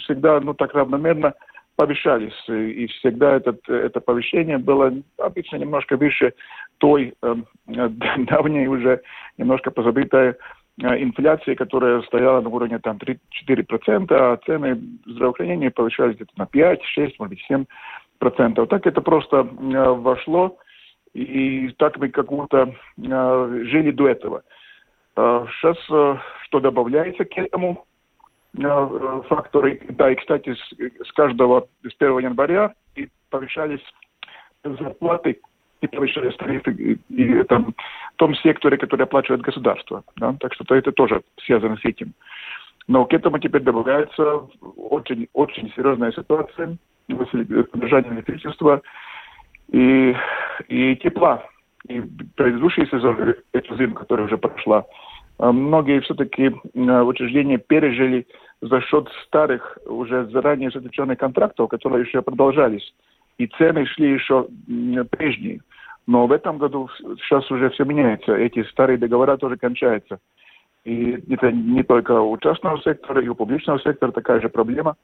[0.00, 1.34] всегда, ну, так равномерно
[1.76, 2.48] повышались.
[2.48, 6.34] И всегда этот, это повышение было обычно немножко выше
[6.78, 7.36] той э,
[8.18, 9.02] давней уже
[9.36, 10.34] немножко позабытой э,
[10.78, 17.18] инфляции, которая стояла на уровне там 3-4%, а цены здравоохранения повышались где-то на 5, 6,
[17.18, 17.66] может быть,
[18.20, 18.66] 7%.
[18.66, 20.56] Так это просто э, вошло
[21.14, 24.42] и так мы как будто э, жили до этого.
[25.16, 27.84] Э, сейчас э, что добавляется к этому
[28.56, 32.74] э, факторы, да, и, кстати, с, каждого, с 1 января
[33.30, 33.84] повышались
[34.62, 35.40] зарплаты
[35.80, 37.74] и повышались тарифы и, и, там,
[38.14, 40.02] в том секторе, который оплачивает государство.
[40.16, 40.34] Да?
[40.40, 42.12] Так что это тоже связано с этим.
[42.88, 48.82] Но к этому теперь добавляется очень, очень серьезная ситуация, поддержание электричества,
[49.70, 50.16] и,
[50.68, 51.44] и тепла.
[51.86, 52.00] И
[52.36, 54.86] предыдущий сезон, эту зиму, которая уже прошла,
[55.38, 58.26] э, многие все-таки э, учреждения пережили
[58.60, 62.92] за счет старых, уже заранее заключенных контрактов, которые еще продолжались.
[63.38, 64.48] И цены шли еще
[65.10, 65.60] прежние.
[66.08, 68.34] Но в этом году сейчас уже все меняется.
[68.34, 70.18] Эти старые договора тоже кончаются.
[70.84, 74.96] И это не только у частного сектора, и у публичного сектора такая же проблема.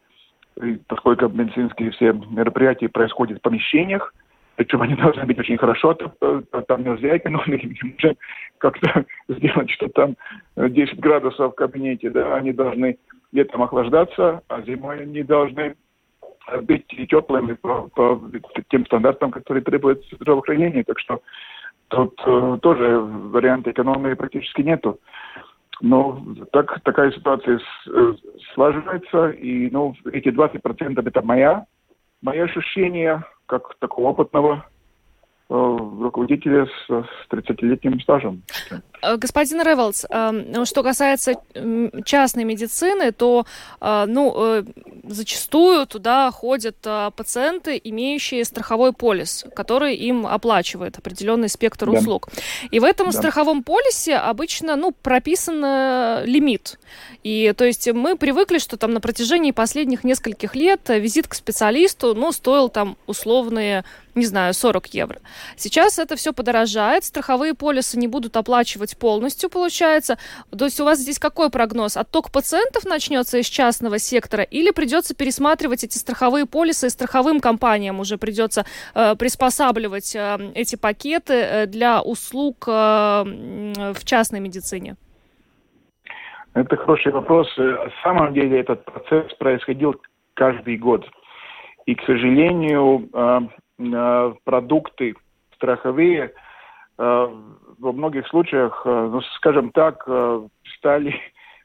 [0.62, 4.14] И поскольку медицинские все мероприятия происходят в помещениях,
[4.56, 8.16] причем они должны быть очень хорошо, там нельзя экономить, можем
[8.56, 10.16] как-то сделать, что там
[10.56, 12.96] 10 градусов в кабинете, да, они должны
[13.30, 15.74] летом охлаждаться, а зимой они должны
[16.62, 18.20] быть теплыми по, по
[18.70, 20.84] тем стандартам, которые требуют здравоохранения.
[20.84, 21.20] Так что
[21.88, 24.98] тут э, тоже варианта экономии практически нету.
[25.80, 28.14] Но так, такая ситуация с, э,
[28.54, 31.66] слаживается, и ну, эти 20% это моя,
[32.22, 34.66] мои ощущения, как такого опытного
[35.50, 38.42] э, руководителя с, с 30-летним стажем.
[39.04, 41.34] Э, господин Ревелс, э, что касается
[42.04, 43.46] частной медицины, то
[43.80, 44.64] ну,
[45.04, 46.76] зачастую туда ходят
[47.16, 51.98] пациенты, имеющие страховой полис, который им оплачивает определенный спектр да.
[51.98, 52.28] услуг.
[52.70, 53.12] И в этом да.
[53.12, 56.78] страховом полисе обычно ну, прописан лимит.
[57.22, 62.14] И то есть мы привыкли, что там на протяжении последних нескольких лет визит к специалисту
[62.14, 65.20] ну, стоил там условные не знаю, 40 евро.
[65.56, 70.18] Сейчас это все подорожает, страховые полисы не будут оплачивать полностью, получается.
[70.56, 71.96] То есть у вас здесь какой прогноз?
[71.96, 78.00] Отток пациентов начнется из частного сектора или придется пересматривать эти страховые полисы и страховым компаниям
[78.00, 84.96] уже придется э, приспосабливать э, эти пакеты э, для услуг э, в частной медицине?
[86.54, 87.48] Это хороший вопрос.
[87.56, 89.96] На самом деле этот процесс происходил
[90.34, 91.04] каждый год.
[91.86, 93.40] И, к сожалению, э,
[93.76, 95.16] Э, продукты
[95.56, 96.32] страховые
[96.96, 97.28] э,
[97.78, 100.06] во многих случаях, э, ну, скажем так,
[100.76, 101.14] стали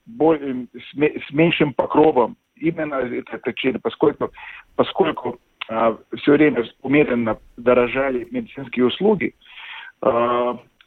[0.05, 2.37] более, с меньшим покровом.
[2.55, 4.31] Именно это причина, поскольку,
[4.75, 5.39] поскольку
[6.17, 9.35] все время умеренно дорожали медицинские услуги,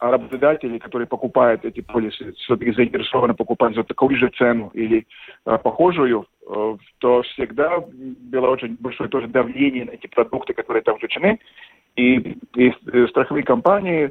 [0.02, 5.06] а работодатели, которые покупают эти полисы, все-таки заинтересованы покупать за такую же цену или
[5.44, 11.38] похожую, э, то всегда было очень большое тоже давление на эти продукты, которые там включены.
[11.94, 12.16] И,
[12.56, 12.72] и
[13.10, 14.10] страховые компании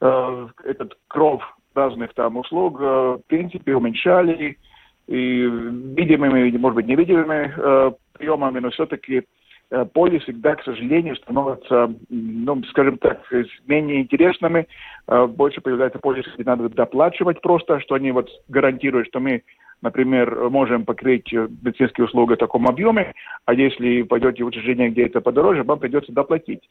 [0.00, 1.42] э, этот кров
[1.74, 4.58] разных там услуг э, в принципе уменьшали
[5.06, 9.24] и видимыми, может быть, невидимыми э, приемами, но все-таки
[9.70, 13.20] э, поле всегда, к сожалению, становятся, ну, скажем так,
[13.66, 14.68] менее интересными.
[15.08, 19.42] Э, больше появляется полис, где надо доплачивать просто, что они вот гарантируют, что мы,
[19.82, 23.12] например, можем покрыть медицинские услуги в таком объеме,
[23.46, 26.62] а если пойдете в учреждение, где это подороже, вам придется доплатить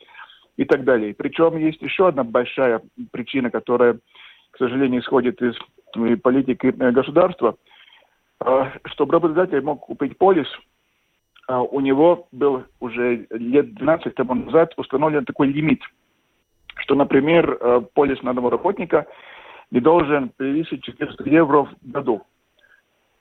[0.57, 1.13] и так далее.
[1.13, 2.81] Причем есть еще одна большая
[3.11, 3.99] причина, которая,
[4.51, 5.55] к сожалению, исходит из
[6.21, 7.55] политики государства.
[8.85, 10.47] Чтобы работодатель мог купить полис–
[11.49, 15.81] а, у него был уже лет 12 тому назад установлен такой лимит,
[16.75, 19.07] что, например, э, полис на одного работника
[19.71, 22.21] не должен превысить 400 евро в году.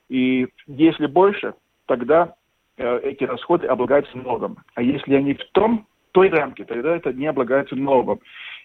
[0.09, 1.55] И если больше,
[1.87, 2.35] тогда
[2.77, 4.57] э, эти расходы облагаются налогом.
[4.75, 8.19] А если они в том, той рамке, тогда это не облагается налогом.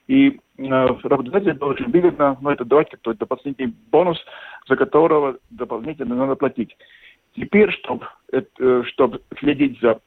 [0.06, 4.18] И э, работодатель должен выгодно, ну, это давать какой-то дополнительный бонус,
[4.68, 6.76] за которого дополнительно надо платить.
[7.34, 10.00] Теперь, чтобы, э, чтобы следить за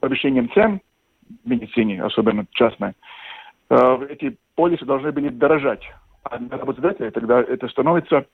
[0.00, 0.80] повышением цен
[1.44, 2.92] в медицине, особенно частной,
[3.70, 5.82] э, эти полисы должны были дорожать.
[6.22, 8.26] А для работодателя тогда это становится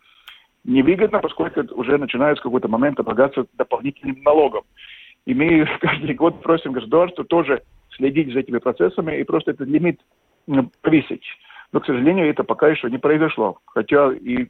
[0.65, 4.65] невыгодно, поскольку уже начинает с какой-то момент облагаться дополнительным налогом.
[5.25, 7.63] И мы каждый год просим государство тоже
[7.97, 10.01] следить за этими процессами и просто этот лимит
[10.83, 11.25] повысить.
[11.73, 13.59] Но, к сожалению, это пока еще не произошло.
[13.67, 14.47] Хотя и,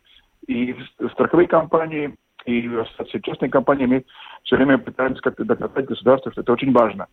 [0.47, 0.77] и
[1.13, 4.05] страховые компании, и с частными компаниями
[4.45, 7.07] все время пытаемся как-то доказать государству, что это очень важно.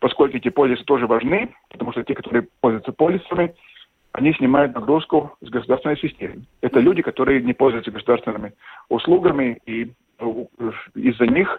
[0.00, 3.54] Поскольку эти полисы тоже важны, потому что те, которые пользуются полисами,
[4.12, 6.42] они снимают нагрузку с государственной системы.
[6.60, 8.52] Это люди, которые не пользуются государственными
[8.88, 10.44] услугами, и э,
[10.94, 11.58] из-за них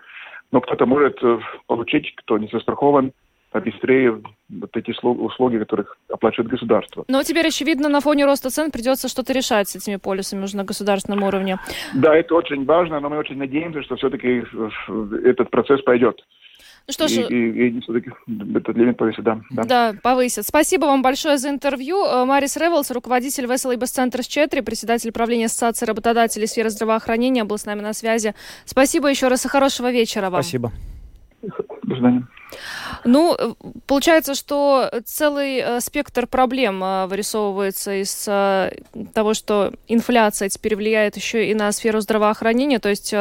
[0.52, 3.12] ну, кто-то может э, получить, кто не застрахован,
[3.60, 7.06] быстрее вот эти услуги, которых оплачивает государство.
[7.08, 10.64] Но теперь, очевидно, на фоне роста цен придется что-то решать с этими полисами уже на
[10.64, 11.58] государственном уровне.
[11.94, 14.44] Да, это очень важно, но мы очень надеемся, что все-таки
[15.28, 16.22] этот процесс пойдет.
[16.88, 17.14] Ну что ж...
[17.14, 18.12] И, и, и все-таки
[18.56, 19.64] этот лимит повысит, да, да.
[19.64, 20.46] Да, повысит.
[20.46, 22.06] Спасибо вам большое за интервью.
[22.06, 27.58] Э, Марис Ревелс, руководитель Веселый Центра с 4, председатель правления Ассоциации работодателей сферы здравоохранения, был
[27.58, 28.36] с нами на связи.
[28.66, 30.44] Спасибо еще раз и хорошего вечера вам.
[30.44, 30.72] Спасибо.
[31.86, 32.28] Свидания.
[33.04, 33.54] Ну, э,
[33.86, 38.30] получается, что целый э, спектр проблем э, вырисовывается из
[39.14, 43.14] того, что инфляция теперь влияет еще и на сферу здравоохранения, то есть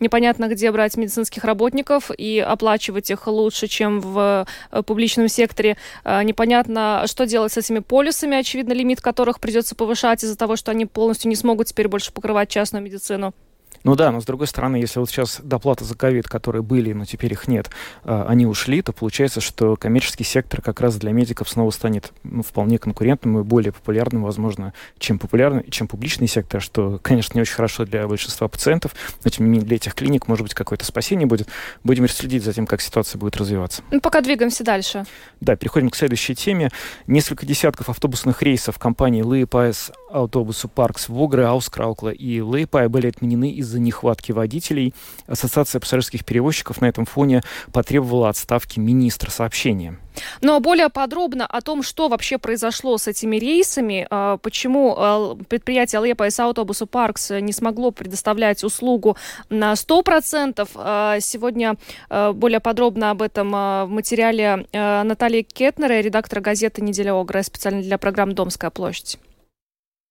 [0.00, 4.46] непонятно, где брать медицинских работников и оплачивать их лучше, чем в
[4.86, 5.76] публичном секторе.
[6.04, 10.86] Непонятно, что делать с этими полисами, очевидно, лимит которых придется повышать из-за того, что они
[10.86, 13.34] полностью не смогут теперь больше покрывать частную медицину.
[13.84, 17.04] Ну да, но с другой стороны, если вот сейчас доплаты за ковид, которые были, но
[17.04, 17.70] теперь их нет,
[18.04, 22.42] а, они ушли, то получается, что коммерческий сектор как раз для медиков снова станет ну,
[22.42, 27.54] вполне конкурентным и более популярным, возможно, чем популярный, чем публичный сектор, что, конечно, не очень
[27.54, 31.26] хорошо для большинства пациентов, но тем не менее для этих клиник, может быть, какое-то спасение
[31.26, 31.48] будет.
[31.84, 33.82] Будем следить за тем, как ситуация будет развиваться.
[33.90, 35.04] Ну, пока двигаемся дальше.
[35.40, 36.70] Да, переходим к следующей теме.
[37.06, 43.50] Несколько десятков автобусных рейсов компании Liepājas autobusu parks в Огре, Айзкраукле и Лиепае были отменены
[43.50, 44.94] из из-за нехватки водителей.
[45.26, 47.42] Ассоциация пассажирских перевозчиков на этом фоне
[47.72, 49.98] потребовала отставки министра сообщения.
[50.40, 56.04] Но более подробно о том, что вообще произошло с этими рейсами, а, почему а, предприятие
[56.04, 59.16] Liepājas autobusu parks не смогло предоставлять услугу
[59.48, 60.68] на 100%.
[60.74, 61.76] А, сегодня
[62.08, 68.32] более подробно об этом в материале Натальи Кетнера, редактора газеты «Неделя Огра», специально для программы
[68.32, 69.18] «Домская площадь».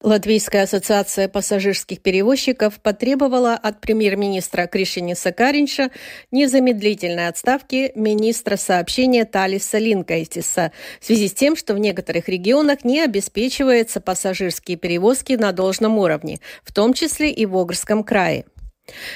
[0.04, 5.90] Латвийская ассоциация пассажирских перевозчиков потребовала от премьер-министра Кришьяниса Каринша
[6.30, 13.02] незамедлительной отставки министра сообщения Талиса Линкайтиса в связи с тем, что в некоторых регионах не
[13.02, 18.46] обеспечиваются пассажирские перевозки на должном уровне, в том числе и в Огрском крае.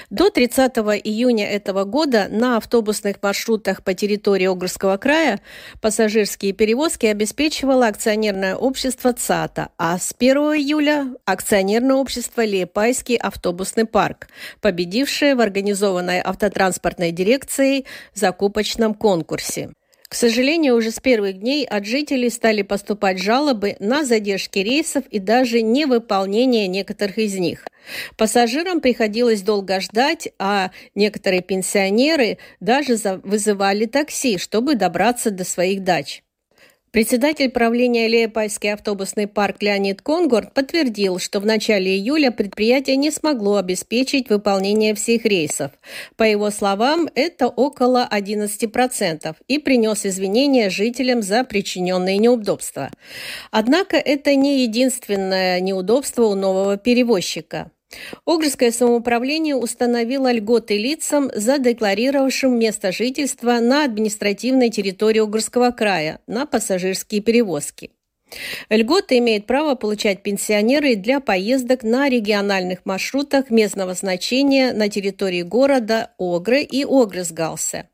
[0.10, 5.42] До 30 июня этого года на автобусных маршрутах по территории Огрского края
[5.80, 14.28] пассажирские перевозки обеспечивало акционерное общество ЦАТА, а с 1 июля– акционерное общество Лиепайский автобусный парк,
[14.60, 19.72] победившее в организованной автотранспортной дирекцией закупочном конкурсе.
[20.12, 25.20] К сожалению, уже с первых дней от жителей стали поступать жалобы на задержки рейсов и
[25.20, 27.66] даже невыполнение некоторых из них.
[28.18, 36.24] Пассажирам приходилось долго ждать, а некоторые пенсионеры даже вызывали такси, чтобы добраться до своих дач.
[36.92, 43.56] Председатель правления Леопольский автобусный парк Леонид Конгорд подтвердил, что в начале июля предприятие не смогло
[43.56, 45.72] обеспечить выполнение всех рейсов.
[46.18, 52.92] По его словам, это около 11% и принес извинения жителям за причиненные неудобства.
[53.52, 57.72] Однако это не единственное неудобство у нового перевозчика.
[58.26, 67.22] Огрское самоуправление установило льготы лицам, задекларировавшим место жительства на административной территории Огрского края на пассажирские
[67.22, 67.92] перевозки.
[68.70, 76.12] Льготы имеют право получать пенсионеры для поездок на региональных маршрутах местного значения на территории города
[76.18, 77.90] Огры и Огресгалсе.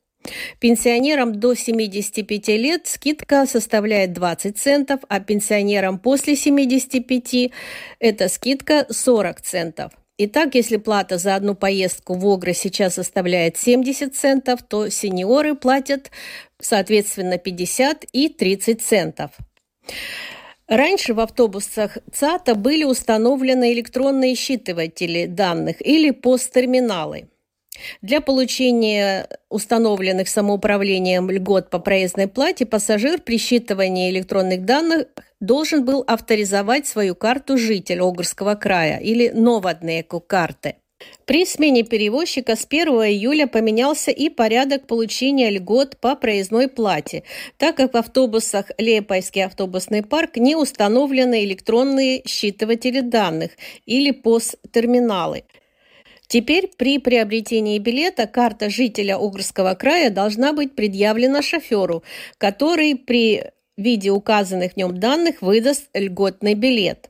[0.60, 7.52] Пенсионерам до 75 лет скидка составляет 20 центов, а пенсионерам после 75
[8.00, 9.92] эта скидка 40 центов.
[10.20, 16.10] Итак, если плата за одну поездку в Огры сейчас составляет 70 центов, то сеньоры платят,
[16.60, 19.32] соответственно, 50 и 30 центов.
[20.67, 27.30] Раньше в автобусах ЦАТа были установлены электронные считыватели данных или посттерминалы.
[28.02, 35.08] Для получения установленных самоуправлением льгот по проездной плате пассажир при считывании электронных данных
[35.40, 40.75] должен был авторизовать свою карту жителя Огрского края или новоднеку карты–
[41.25, 47.23] при смене перевозчика с 1 июля поменялся и порядок получения льгот по проездной плате,
[47.58, 53.52] так как в автобусах Лепойский автобусный парк не установлены электронные считыватели данных
[53.86, 55.44] или посттерминалы.
[56.28, 62.04] Теперь при приобретении билета карта жителя Угрского края должна быть предъявлена шоферу,
[62.38, 63.46] который при
[63.78, 67.10] виде указанных в нем данных выдаст льготный билет.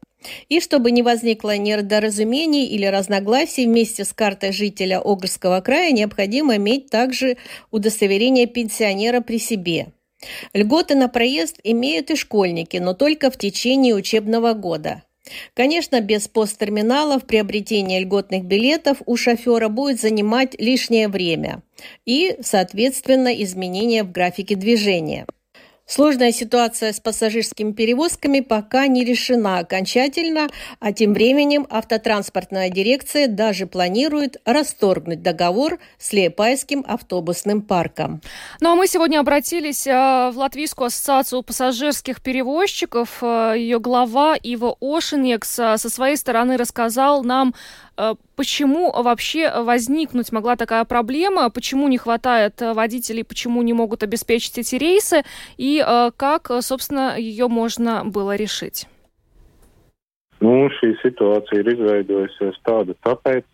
[0.50, 6.90] И чтобы не возникло недоразумений или разногласий, вместе с картой жителя Огрского края необходимо иметь
[6.90, 7.38] также
[7.72, 9.88] удостоверение пенсионера при себе.
[10.54, 15.04] Льготы на проезд имеют и школьники, но только в течение учебного года.
[15.54, 21.62] Конечно, без посттерминалов приобретение льготных билетов у шофера будет занимать лишнее время
[22.06, 25.26] и, соответственно, изменения в графике движения.
[25.88, 30.50] Сложная ситуация с пассажирскими перевозками пока не решена окончательно,
[30.82, 38.22] а тем временем автотранспортная дирекция даже планирует расторгнуть договор с Лиепайским автобусным парком.
[38.60, 39.92] Ну а мы сегодня обратились э,
[40.34, 43.20] в Латвийскую ассоциацию пассажирских перевозчиков.
[43.22, 47.56] Э, Ее глава Ива Ошинекс э, со своей стороны рассказал нам
[48.36, 54.58] почему вообще возникнуть могла такая проблема, почему не хватает э, водителей, почему не могут обеспечить
[54.58, 55.24] эти рейсы
[55.58, 58.88] и э, как, собственно, ее можно было решить?
[60.40, 63.46] Nu, šī situācija ir izveidojusies tāda tāpēc,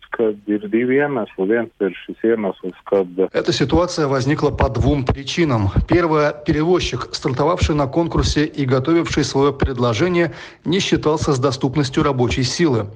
[3.32, 5.70] Эта ситуация возникла по двум причинам.
[5.88, 6.32] Первое.
[6.32, 10.32] Перевозчик, стартовавший на конкурсе и готовивший свое предложение,
[10.64, 12.86] не считался с доступностью рабочей силы.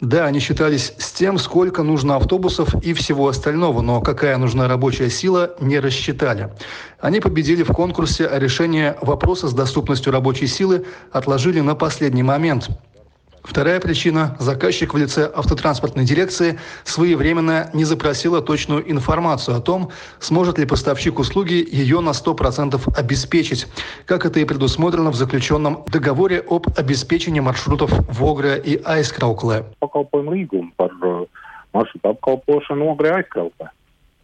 [0.00, 5.10] Да, они считались с тем, сколько нужно автобусов и всего остального, но какая нужна рабочая
[5.10, 6.50] сила, не рассчитали.
[7.00, 12.68] Они победили в конкурсе, а решение вопроса с доступностью рабочей силы отложили на последний момент.
[13.46, 20.58] Вторая причина– заказчик в лице автотранспортной дирекции своевременно не запросила точную информацию о том, сможет
[20.58, 23.68] ли поставщик услуги ее на 100% обеспечить,
[24.04, 29.64] как это и предусмотрено в заключенном договоре об обеспечении маршрутов Вогра и Айскраукле.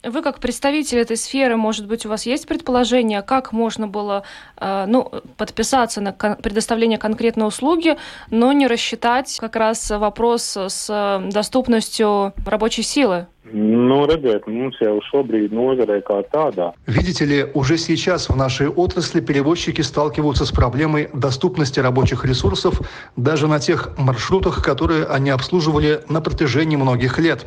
[0.04, 4.24] Вы как представитель этой сферы, может быть, у вас есть предположение, как можно было
[4.56, 5.04] э, ну,
[5.36, 7.96] подписаться на предоставление конкретной услуги,
[8.28, 13.28] но не рассчитать как раз вопрос с доступностью рабочей силы?
[13.52, 16.72] Nu, redziet, mums jau šobrīd nozarē kā tādā.
[16.86, 22.80] Видите ли, уже сейчас в нашей отрасли перевозчики сталкиваются с проблемой доступности рабочих ресурсов
[23.16, 27.44] даже на тех маршрутах, которые они обслуживали на протяжении многих лет.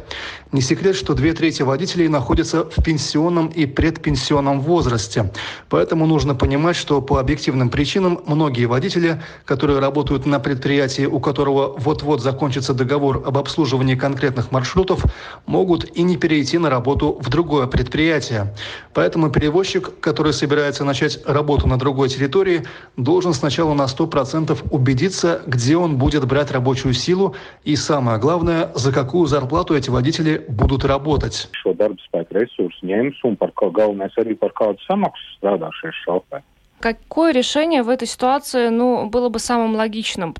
[0.51, 5.31] Не секрет, что две трети водителей находятся в пенсионном и предпенсионном возрасте.
[5.69, 11.73] Поэтому нужно понимать, что по объективным причинам многие водители, которые работают на предприятии, у которого
[11.79, 15.03] вот-вот закончится договор об обслуживании конкретных маршрутов,
[15.47, 18.53] могут и не перейти на работу в другое предприятие.
[18.93, 22.63] Поэтому перевозчик, который собирается начать работу на другой территории,
[22.97, 28.91] должен сначала на 100% убедиться, где он будет брать рабочую силу и, самое главное, за
[28.91, 31.49] какую зарплату эти водители будут работать.
[36.79, 40.35] Какое решение в этой ситуации ну, было бы самым логичным?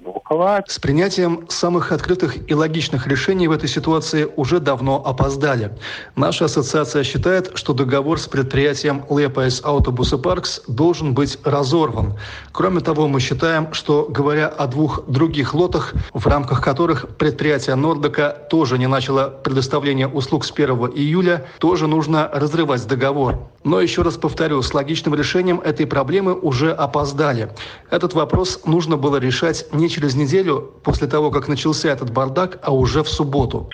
[0.00, 0.72] Nokavēti.
[0.72, 5.70] С принятием самых открытых и логичных решений в этой ситуации уже давно опоздали.
[6.16, 12.14] Наша ассоциация считает, что договор с предприятием Liepājas autobusu parks должен быть разорван.
[12.52, 18.30] Кроме того, мы считаем, что, говоря о двух других лотах, в рамках которых предприятие Nordeka
[18.48, 23.34] тоже не начало предоставление услуг с 1 июля, тоже нужно разрывать договор.
[23.62, 27.48] Но еще раз повторю, с логичным решением решением этой проблемы уже опоздали.
[27.90, 32.74] Этот вопрос нужно было решать не через неделю после того, как начался этот бардак, а
[32.74, 33.68] уже в субботу.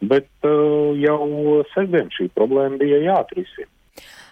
[0.00, 3.75] bet uh, jau sestdien šī problēma bija jāatrisina.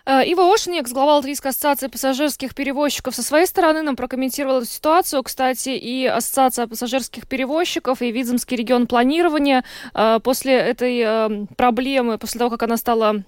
[0.07, 5.23] Э, Ива Ошникс, глава Латвийской ассоциации пассажирских перевозчиков, со своей стороны нам прокомментировал эту ситуацию.
[5.23, 12.39] Кстати, и Ассоциация пассажирских перевозчиков, и Видземский регион планирования э, после этой э, проблемы, после
[12.39, 13.23] того, как она стала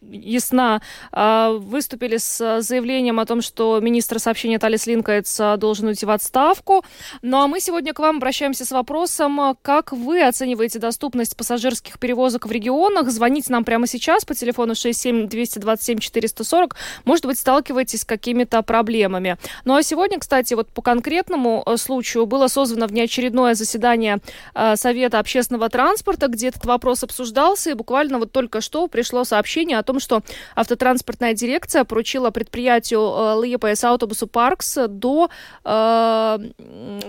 [0.00, 0.80] ясна,
[1.12, 6.84] а, выступили с заявлением о том, что министр сообщения Талис Линкайтс должен уйти в отставку.
[7.22, 12.46] Ну а мы сегодня к вам обращаемся с вопросом, как вы оцениваете доступность пассажирских перевозок
[12.46, 13.10] в регионах?
[13.10, 16.76] Звоните нам прямо сейчас по телефону 67 227 440.
[17.04, 19.38] Может быть, сталкиваетесь с какими-то проблемами.
[19.64, 24.18] Ну а сегодня, кстати, вот по конкретному э, случаю было созвано внеочередное заседание
[24.54, 29.77] э, Совета общественного транспорта, где этот вопрос обсуждался, и буквально вот только что пришло сообщение
[29.78, 30.22] о том, что
[30.54, 35.30] автотранспортная дирекция поручила предприятию э, ЛЕПС Автобусу Паркс до
[35.64, 36.38] э,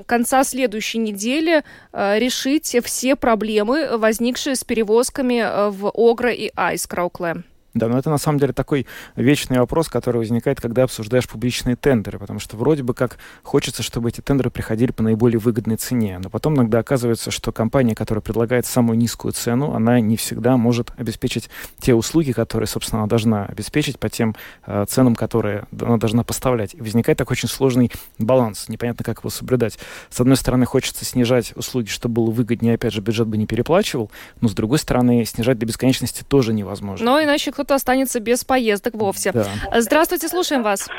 [0.05, 7.43] конца следующей недели э, решить все проблемы, возникшие с перевозками в Огра и Айс Краукле.
[7.79, 12.19] Да, но это на самом деле такой вечный вопрос, который возникает, когда обсуждаешь публичные тендеры,
[12.19, 16.29] потому что вроде бы как хочется, чтобы эти тендеры приходили по наиболее выгодной цене, но
[16.29, 21.49] потом иногда оказывается, что компания, которая предлагает самую низкую цену, она не всегда может обеспечить
[21.79, 26.73] те услуги, которые, собственно, она должна обеспечить по тем э, ценам, которые она должна поставлять.
[26.73, 29.79] И возникает такой очень сложный баланс, непонятно, как его соблюдать.
[30.09, 34.11] С одной стороны, хочется снижать услуги, чтобы было выгоднее, опять же, бюджет бы не переплачивал,
[34.41, 37.05] но с другой стороны, снижать до бесконечности тоже невозможно.
[37.05, 39.31] Но иначе кто-то останется без поездок вовсе.
[39.31, 39.43] Да.
[39.79, 40.89] Здравствуйте, слушаем вас.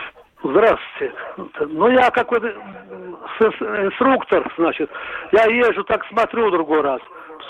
[0.42, 1.14] Здравствуйте.
[1.68, 2.48] Ну, я какой-то
[3.40, 4.90] инструктор, значит.
[5.32, 7.00] Я езжу, так смотрю другой раз.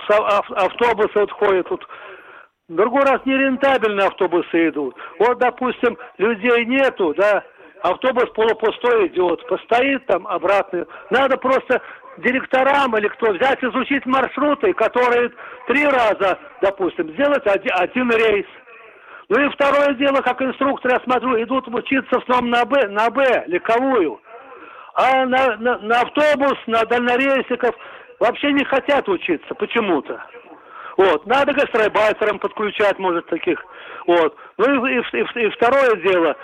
[0.09, 1.87] Автобусы вот ходят тут.
[2.69, 4.95] Другой раз нерентабельные автобусы идут.
[5.19, 7.43] Вот, допустим, людей нету, да,
[7.83, 10.87] автобус полупустой идет, постоит там обратно.
[11.11, 11.83] Надо просто
[12.19, 15.31] директорам или кто взять, изучить маршруты, которые
[15.67, 18.47] три раза, допустим, сделать один, один рейс.
[19.31, 23.09] Ну и второе дело, как инструктор, я смотрю, идут учиться в основном на Б, на
[23.11, 24.21] Б, легковую.
[24.95, 27.73] А на, на, на автобус, на дальнорейсиков
[28.19, 30.21] вообще не хотят учиться почему-то.
[30.97, 31.27] Вот.
[31.27, 33.65] Надо гастробайтерам подключать, может, таких.
[34.09, 34.37] Вот.
[34.59, 36.37] Ну и, и, и, и второе дело,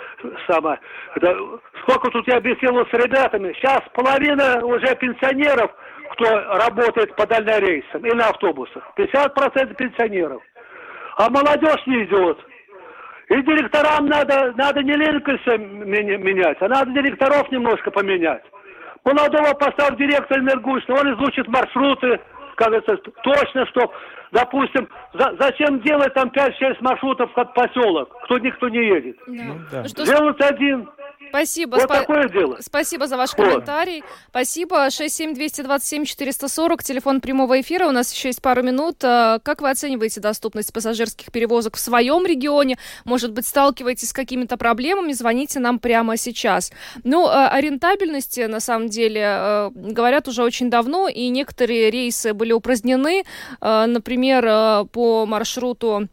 [0.49, 0.79] самое,
[1.15, 1.37] это,
[1.81, 5.71] сколько тут я беседовал с ребятами, сейчас половина уже пенсионеров,
[6.13, 6.25] кто
[6.55, 8.81] работает по дальнорейсам и на автобусах.
[8.97, 10.41] 50% пенсионеров.
[11.17, 12.39] А молодежь не идет.
[13.29, 18.43] И директорам надо, надо не Линкольса менять, а надо директоров немножко поменять.
[19.03, 22.19] Молодого поставь директора энергучно, он изучит маршруты,
[22.55, 23.91] кажется, точно, что,
[24.31, 29.17] допустим, за, зачем делать там 5-6 маршрутов как поселок, кто никто не едет.
[29.27, 29.43] Да.
[29.43, 29.83] Ну, да.
[29.87, 30.89] Сделать один,
[31.29, 31.75] Спасибо.
[31.75, 32.57] Вот Спа- такое дело.
[32.61, 33.37] Спасибо за ваш вот.
[33.37, 34.03] комментарий.
[34.29, 34.87] Спасибо.
[34.87, 37.87] 67227-440, телефон прямого эфира.
[37.87, 39.03] У нас еще есть пару минут.
[39.03, 42.77] А, как вы оцениваете доступность пассажирских перевозок в своем регионе?
[43.05, 45.11] Может быть, сталкиваетесь с какими-то проблемами?
[45.13, 46.71] Звоните нам прямо сейчас.
[47.03, 52.33] Ну, а, о рентабельности, на самом деле, а, говорят уже очень давно, и некоторые рейсы
[52.33, 53.23] были упразднены.
[53.61, 56.07] Например, по маршруту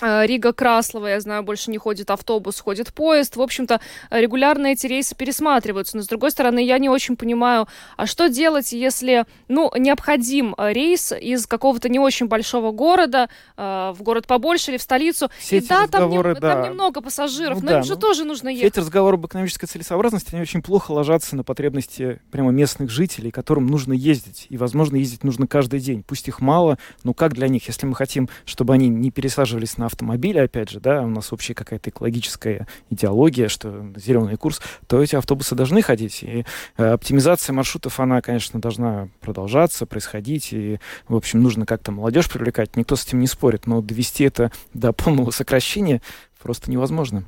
[0.00, 3.36] Рига Краслова, я знаю, больше не ходит автобус, ходит поезд.
[3.36, 3.80] В общем-то,
[4.10, 5.96] регулярно эти рейсы пересматриваются.
[5.96, 10.72] Но, с другой стороны, я не очень понимаю, а что делать, если, ну, необходим э,
[10.72, 15.30] рейс из какого-то не очень большого города э, в город побольше или в столицу.
[15.38, 18.00] Все и да, там, не, да, там немного пассажиров, ну, но да, им же ну,
[18.00, 18.72] тоже нужно ехать.
[18.72, 23.30] Все эти разговоры об экономической целесообразности, они очень плохо ложатся на потребности прямо местных жителей,
[23.30, 24.46] которым нужно ездить.
[24.48, 26.04] И, возможно, ездить нужно каждый день.
[26.06, 29.87] Пусть их мало, но как для них, если мы хотим, чтобы они не пересаживались на
[29.88, 35.16] автомобиле, опять же, да, у нас общая какая-то экологическая идеология, что зеленый курс, то эти
[35.16, 36.22] автобусы должны ходить.
[36.22, 36.44] И
[36.76, 40.52] э, оптимизация маршрутов, она, конечно, должна продолжаться, происходить.
[40.52, 40.78] И,
[41.08, 42.76] в общем, нужно как-то молодежь привлекать.
[42.76, 43.66] Никто с этим не спорит.
[43.66, 46.00] Но довести это до полного сокращения
[46.42, 47.24] просто невозможно.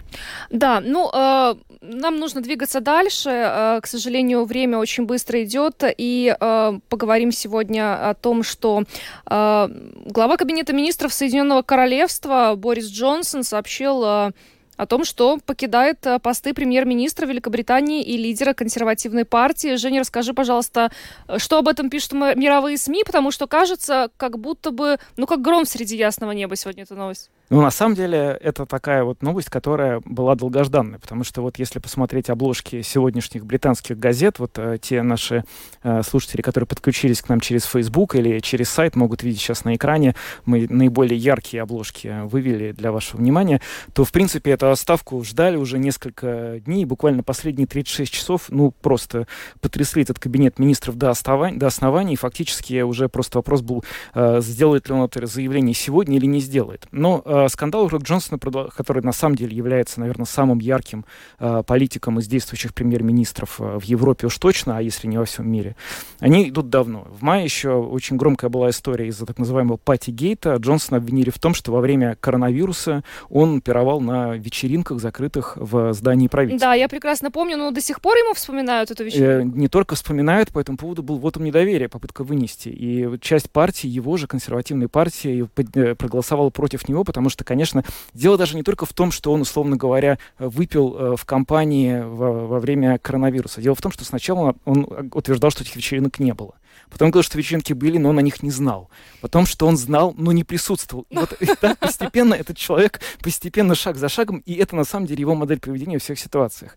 [0.51, 3.31] Да, ну, э, нам нужно двигаться дальше.
[3.31, 8.85] Э, к сожалению, время очень быстро идет, и э, поговорим сегодня о том, что
[9.29, 9.69] э,
[10.07, 14.31] глава Кабинета министров Соединенного Королевства Борис Джонсон сообщил э,
[14.77, 19.77] о том, что покидает э, посты премьер-министра Великобритании и лидера консервативной партии.
[19.77, 20.91] Женя, расскажи, пожалуйста,
[21.37, 25.67] что об этом пишут мировые СМИ, потому что кажется, как будто бы, ну, как гром
[25.67, 27.31] среди ясного неба сегодня эта новость.
[27.51, 31.81] Но на самом деле это такая вот новость, которая была долгожданная, потому что вот если
[31.81, 35.43] посмотреть обложки сегодняшних британских газет, вот э, те наши
[35.83, 39.75] э, слушатели, которые подключились к нам через Facebook или через сайт, могут видеть сейчас на
[39.75, 43.61] экране, мы наиболее яркие обложки вывели для вашего внимания,
[43.95, 49.27] то, в принципе, эту отставку ждали уже несколько дней, буквально последние 36 часов, ну, просто
[49.61, 53.85] потрясли этот кабинет министров до, основания, до основания, и фактически уже просто вопрос был,
[54.15, 56.87] э, сделает ли он это заявление сегодня или не сделает.
[56.93, 58.39] Но э, скандал вокруг Джонсона,
[58.75, 61.05] который на самом деле является, наверное, самым ярким
[61.39, 65.51] э, политиком из действующих премьер-министров э, в Европе уж точно, а если не во всем
[65.51, 65.77] мире,
[66.19, 67.07] они идут давно.
[67.11, 70.55] В мае еще очень громкая была история из-за так называемого пати гейта.
[70.57, 76.29] Джонсона обвинили в том, что во время коронавируса он пировал на вечеринках, закрытых в здании
[76.29, 76.69] правительства.
[76.69, 79.57] Да, я прекрасно помню, но до сих пор ему вспоминают эту вечеринку.
[79.57, 82.69] Э, не только вспоминают, по этому поводу был вот он недоверие, попытка вынести.
[82.69, 88.37] И часть партии, его же консервативной партии, э, проголосовала против него, потому что, конечно, дело
[88.37, 92.61] даже не только в том, что он, условно говоря, выпил э, в компании во, во
[92.61, 93.61] время коронавируса.
[93.61, 96.55] Дело в том, что сначала он утверждал, что этих вечеринок не было.
[96.91, 98.91] Потом говорил, что вечеринки были, но он о них не знал.
[99.21, 101.07] Потом, что он знал, но не присутствовал.
[101.09, 105.21] И вот так постепенно этот человек, постепенно, шаг за шагом, и это на самом деле
[105.21, 106.77] его модель поведения в всех ситуациях.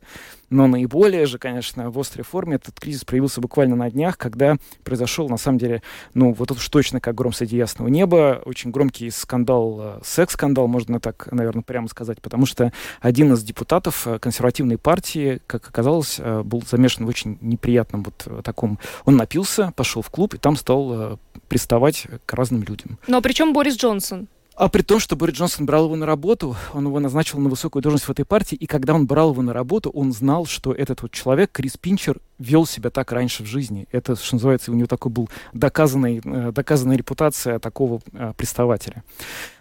[0.54, 5.28] Но наиболее же, конечно, в острой форме этот кризис проявился буквально на днях, когда произошел,
[5.28, 5.82] на самом деле,
[6.14, 11.00] ну, вот уж точно как гром среди ясного неба, очень громкий скандал, э, секс-скандал, можно
[11.00, 16.44] так, наверное, прямо сказать, потому что один из депутатов э, консервативной партии, как оказалось, э,
[16.44, 18.78] был замешан в очень неприятном вот таком...
[19.06, 21.18] Он напился, пошел в клуб и там стал
[21.50, 23.00] приставать к разным людям.
[23.08, 24.28] Но при чем Борис Джонсон?
[24.56, 27.82] А при том, что Борис Джонсон брал его на работу, он его назначил на высокую
[27.82, 31.02] должность в этой партии, и когда он брал его на работу, он знал, что этот
[31.02, 33.88] вот человек, Крис Пинчер, вел себя так раньше в жизни.
[33.92, 39.04] Это, что называется, у него такой был доказанный, э, доказанная репутация такого э, приставателя.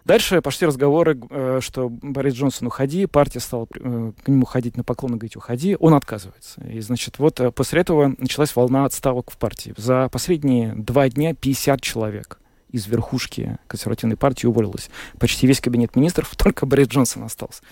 [0.04, 5.14] Дальше пошли разговоры, э, что Борис Джонсон уходи, партия стала к нему ходить на поклон
[5.14, 6.60] и говорить уходи, он отказывается.
[6.64, 9.72] И, значит, вот после этого началась волна отставок в партии.
[9.78, 12.41] За последние два дня 50 человек
[12.72, 14.90] из верхушки консервативной партии уволилась.
[15.18, 17.62] Почти весь кабинет министров, только Борис Джонсон остался.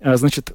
[0.00, 0.52] А, значит,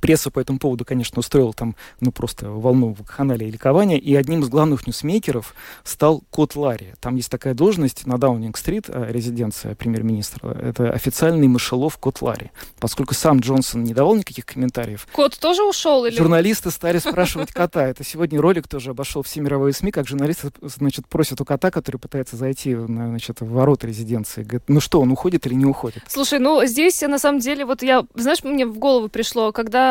[0.00, 4.40] Пресса по этому поводу, конечно, устроила там, ну, просто волну вакханалия и ликования, и одним
[4.42, 6.94] из главных ньюсмейкеров стал Кот Ларри.
[7.00, 10.48] Там есть такая должность на Даунинг-стрит, э, резиденция премьер-министра.
[10.50, 12.50] Это официальный мышелов Кот Ларри.
[12.78, 15.06] Поскольку сам Джонсон не давал никаких комментариев.
[15.12, 16.04] Кот тоже ушел?
[16.04, 16.16] Или...
[16.16, 17.86] Журналисты стали спрашивать кота.
[17.86, 21.98] Это сегодня ролик тоже обошел все мировые СМИ, как журналисты, значит, просят у кота, который
[21.98, 24.42] пытается зайти, значит, в ворота резиденции.
[24.42, 26.02] Говорит, ну что, он уходит или не уходит?
[26.08, 29.85] Слушай, ну, здесь, на самом деле, вот я, знаешь, мне в голову пришло, когда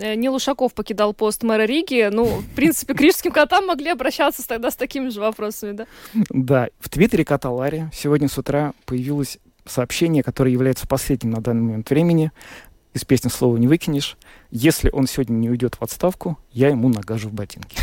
[0.00, 4.46] э, Нил Ушаков покидал пост мэра Риги, ну, в принципе, к рижским котам могли обращаться
[4.46, 5.86] тогда с такими же вопросами, да?
[6.30, 6.68] Да.
[6.78, 11.90] В твиттере кота Ларри сегодня с утра появилось сообщение, которое является последним на данный момент
[11.90, 12.32] времени.
[12.94, 14.16] Из песни слова не выкинешь.
[14.50, 17.78] Если он сегодня не уйдет в отставку, я ему нагажу в ботинки.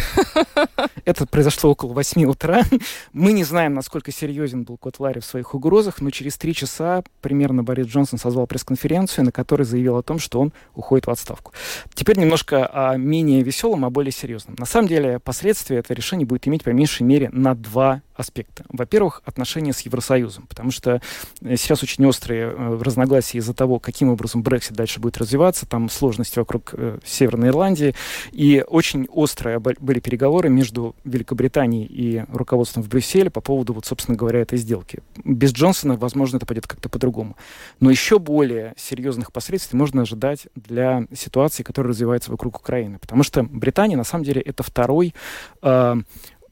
[1.06, 2.64] Это произошло около 8 утра.
[3.12, 7.04] Мы не знаем, насколько серьезен был Кот Ларри в своих угрозах, но через три часа
[7.22, 11.54] примерно Борис Джонсон созвал пресс-конференцию, на которой заявил о том, что он уходит в отставку.
[11.94, 14.56] Теперь немножко о менее веселом, а более серьезном.
[14.58, 18.64] На самом деле, последствия это решение будет иметь по меньшей мере на два аспекта.
[18.70, 21.02] Во-первых, отношения с Евросоюзом, потому что
[21.42, 25.90] э, сейчас очень острые э, разногласия из-за того, каким образом Брексит дальше будет развиваться, там
[25.90, 27.96] сложности вокруг э, Северной Ирландии,
[28.32, 34.18] и очень острые были переговоры между Великобританией и руководством в Брюсселе по поводу, вот, собственно
[34.18, 35.00] говоря, этой сделки.
[35.24, 37.36] Без Джонсона, возможно, это пойдет как-то по-другому.
[37.80, 43.44] Но еще более серьезных последствий можно ожидать для ситуации, которая развивается вокруг Украины, потому что
[43.44, 45.14] Британия, на самом деле, это второй
[45.62, 45.96] э,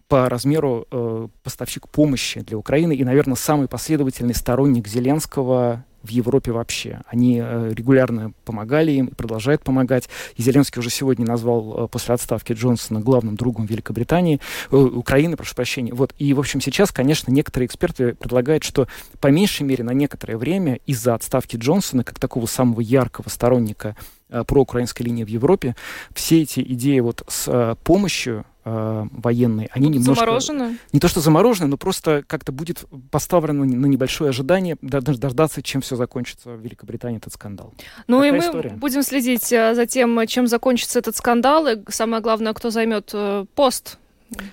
[0.08, 6.52] по размеру э, поставщик помощи для Украины и, наверное, самый последовательный сторонник Зеленского в Европе
[6.52, 7.02] вообще.
[7.08, 10.10] Они э, регулярно помогали им и продолжают помогать.
[10.36, 14.40] И Зеленский уже сегодня назвал э, после отставки Джонсона главным другом Великобритании,
[14.72, 15.94] э, Украины, прошу прощения.
[15.94, 16.14] Вот.
[16.18, 18.88] И, в общем, сейчас, конечно, некоторые эксперты предлагают, что
[19.20, 23.96] по меньшей мере на некоторое время из-за отставки Джонсона, как такого самого яркого сторонника
[24.48, 25.76] проукраинской линии в Европе,
[26.14, 30.26] все эти идеи вот с помощью э, военные, они Будут немножко...
[30.26, 30.78] Заморожены?
[30.94, 35.96] Не то, что заморожены, но просто как-то будет поставлено на небольшое ожидание дождаться, чем все
[35.96, 37.74] закончится в Великобритании этот скандал.
[38.08, 38.70] Ну Такая и мы история.
[38.72, 43.46] будем следить э, за тем, чем закончится этот скандал, и самое главное, кто займет э,
[43.56, 43.98] пост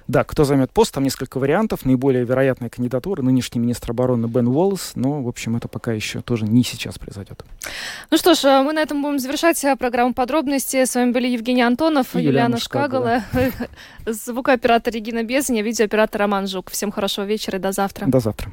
[0.07, 1.85] да, кто займет пост, там несколько вариантов.
[1.85, 6.47] Наиболее вероятная кандидатура нынешний министр обороны Бен Уоллес, но, в общем, это пока еще тоже
[6.47, 7.45] не сейчас произойдет.
[8.11, 10.85] Ну что ж, э, мы на этом будем завершать э, программу подробности.
[10.85, 13.22] С вами были Евгений Антонов, и Юлиана Шкагала,
[14.07, 16.70] звукооператор Регина Безня, видеооператор Роман Жук.
[16.70, 18.07] Всем хорошего вечера и до завтра.
[18.07, 18.51] До завтра.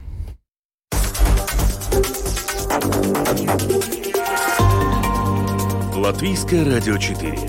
[5.96, 7.40] Латвийское радио 4.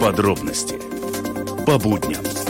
[0.00, 0.81] Подробности
[1.64, 2.41] по будням.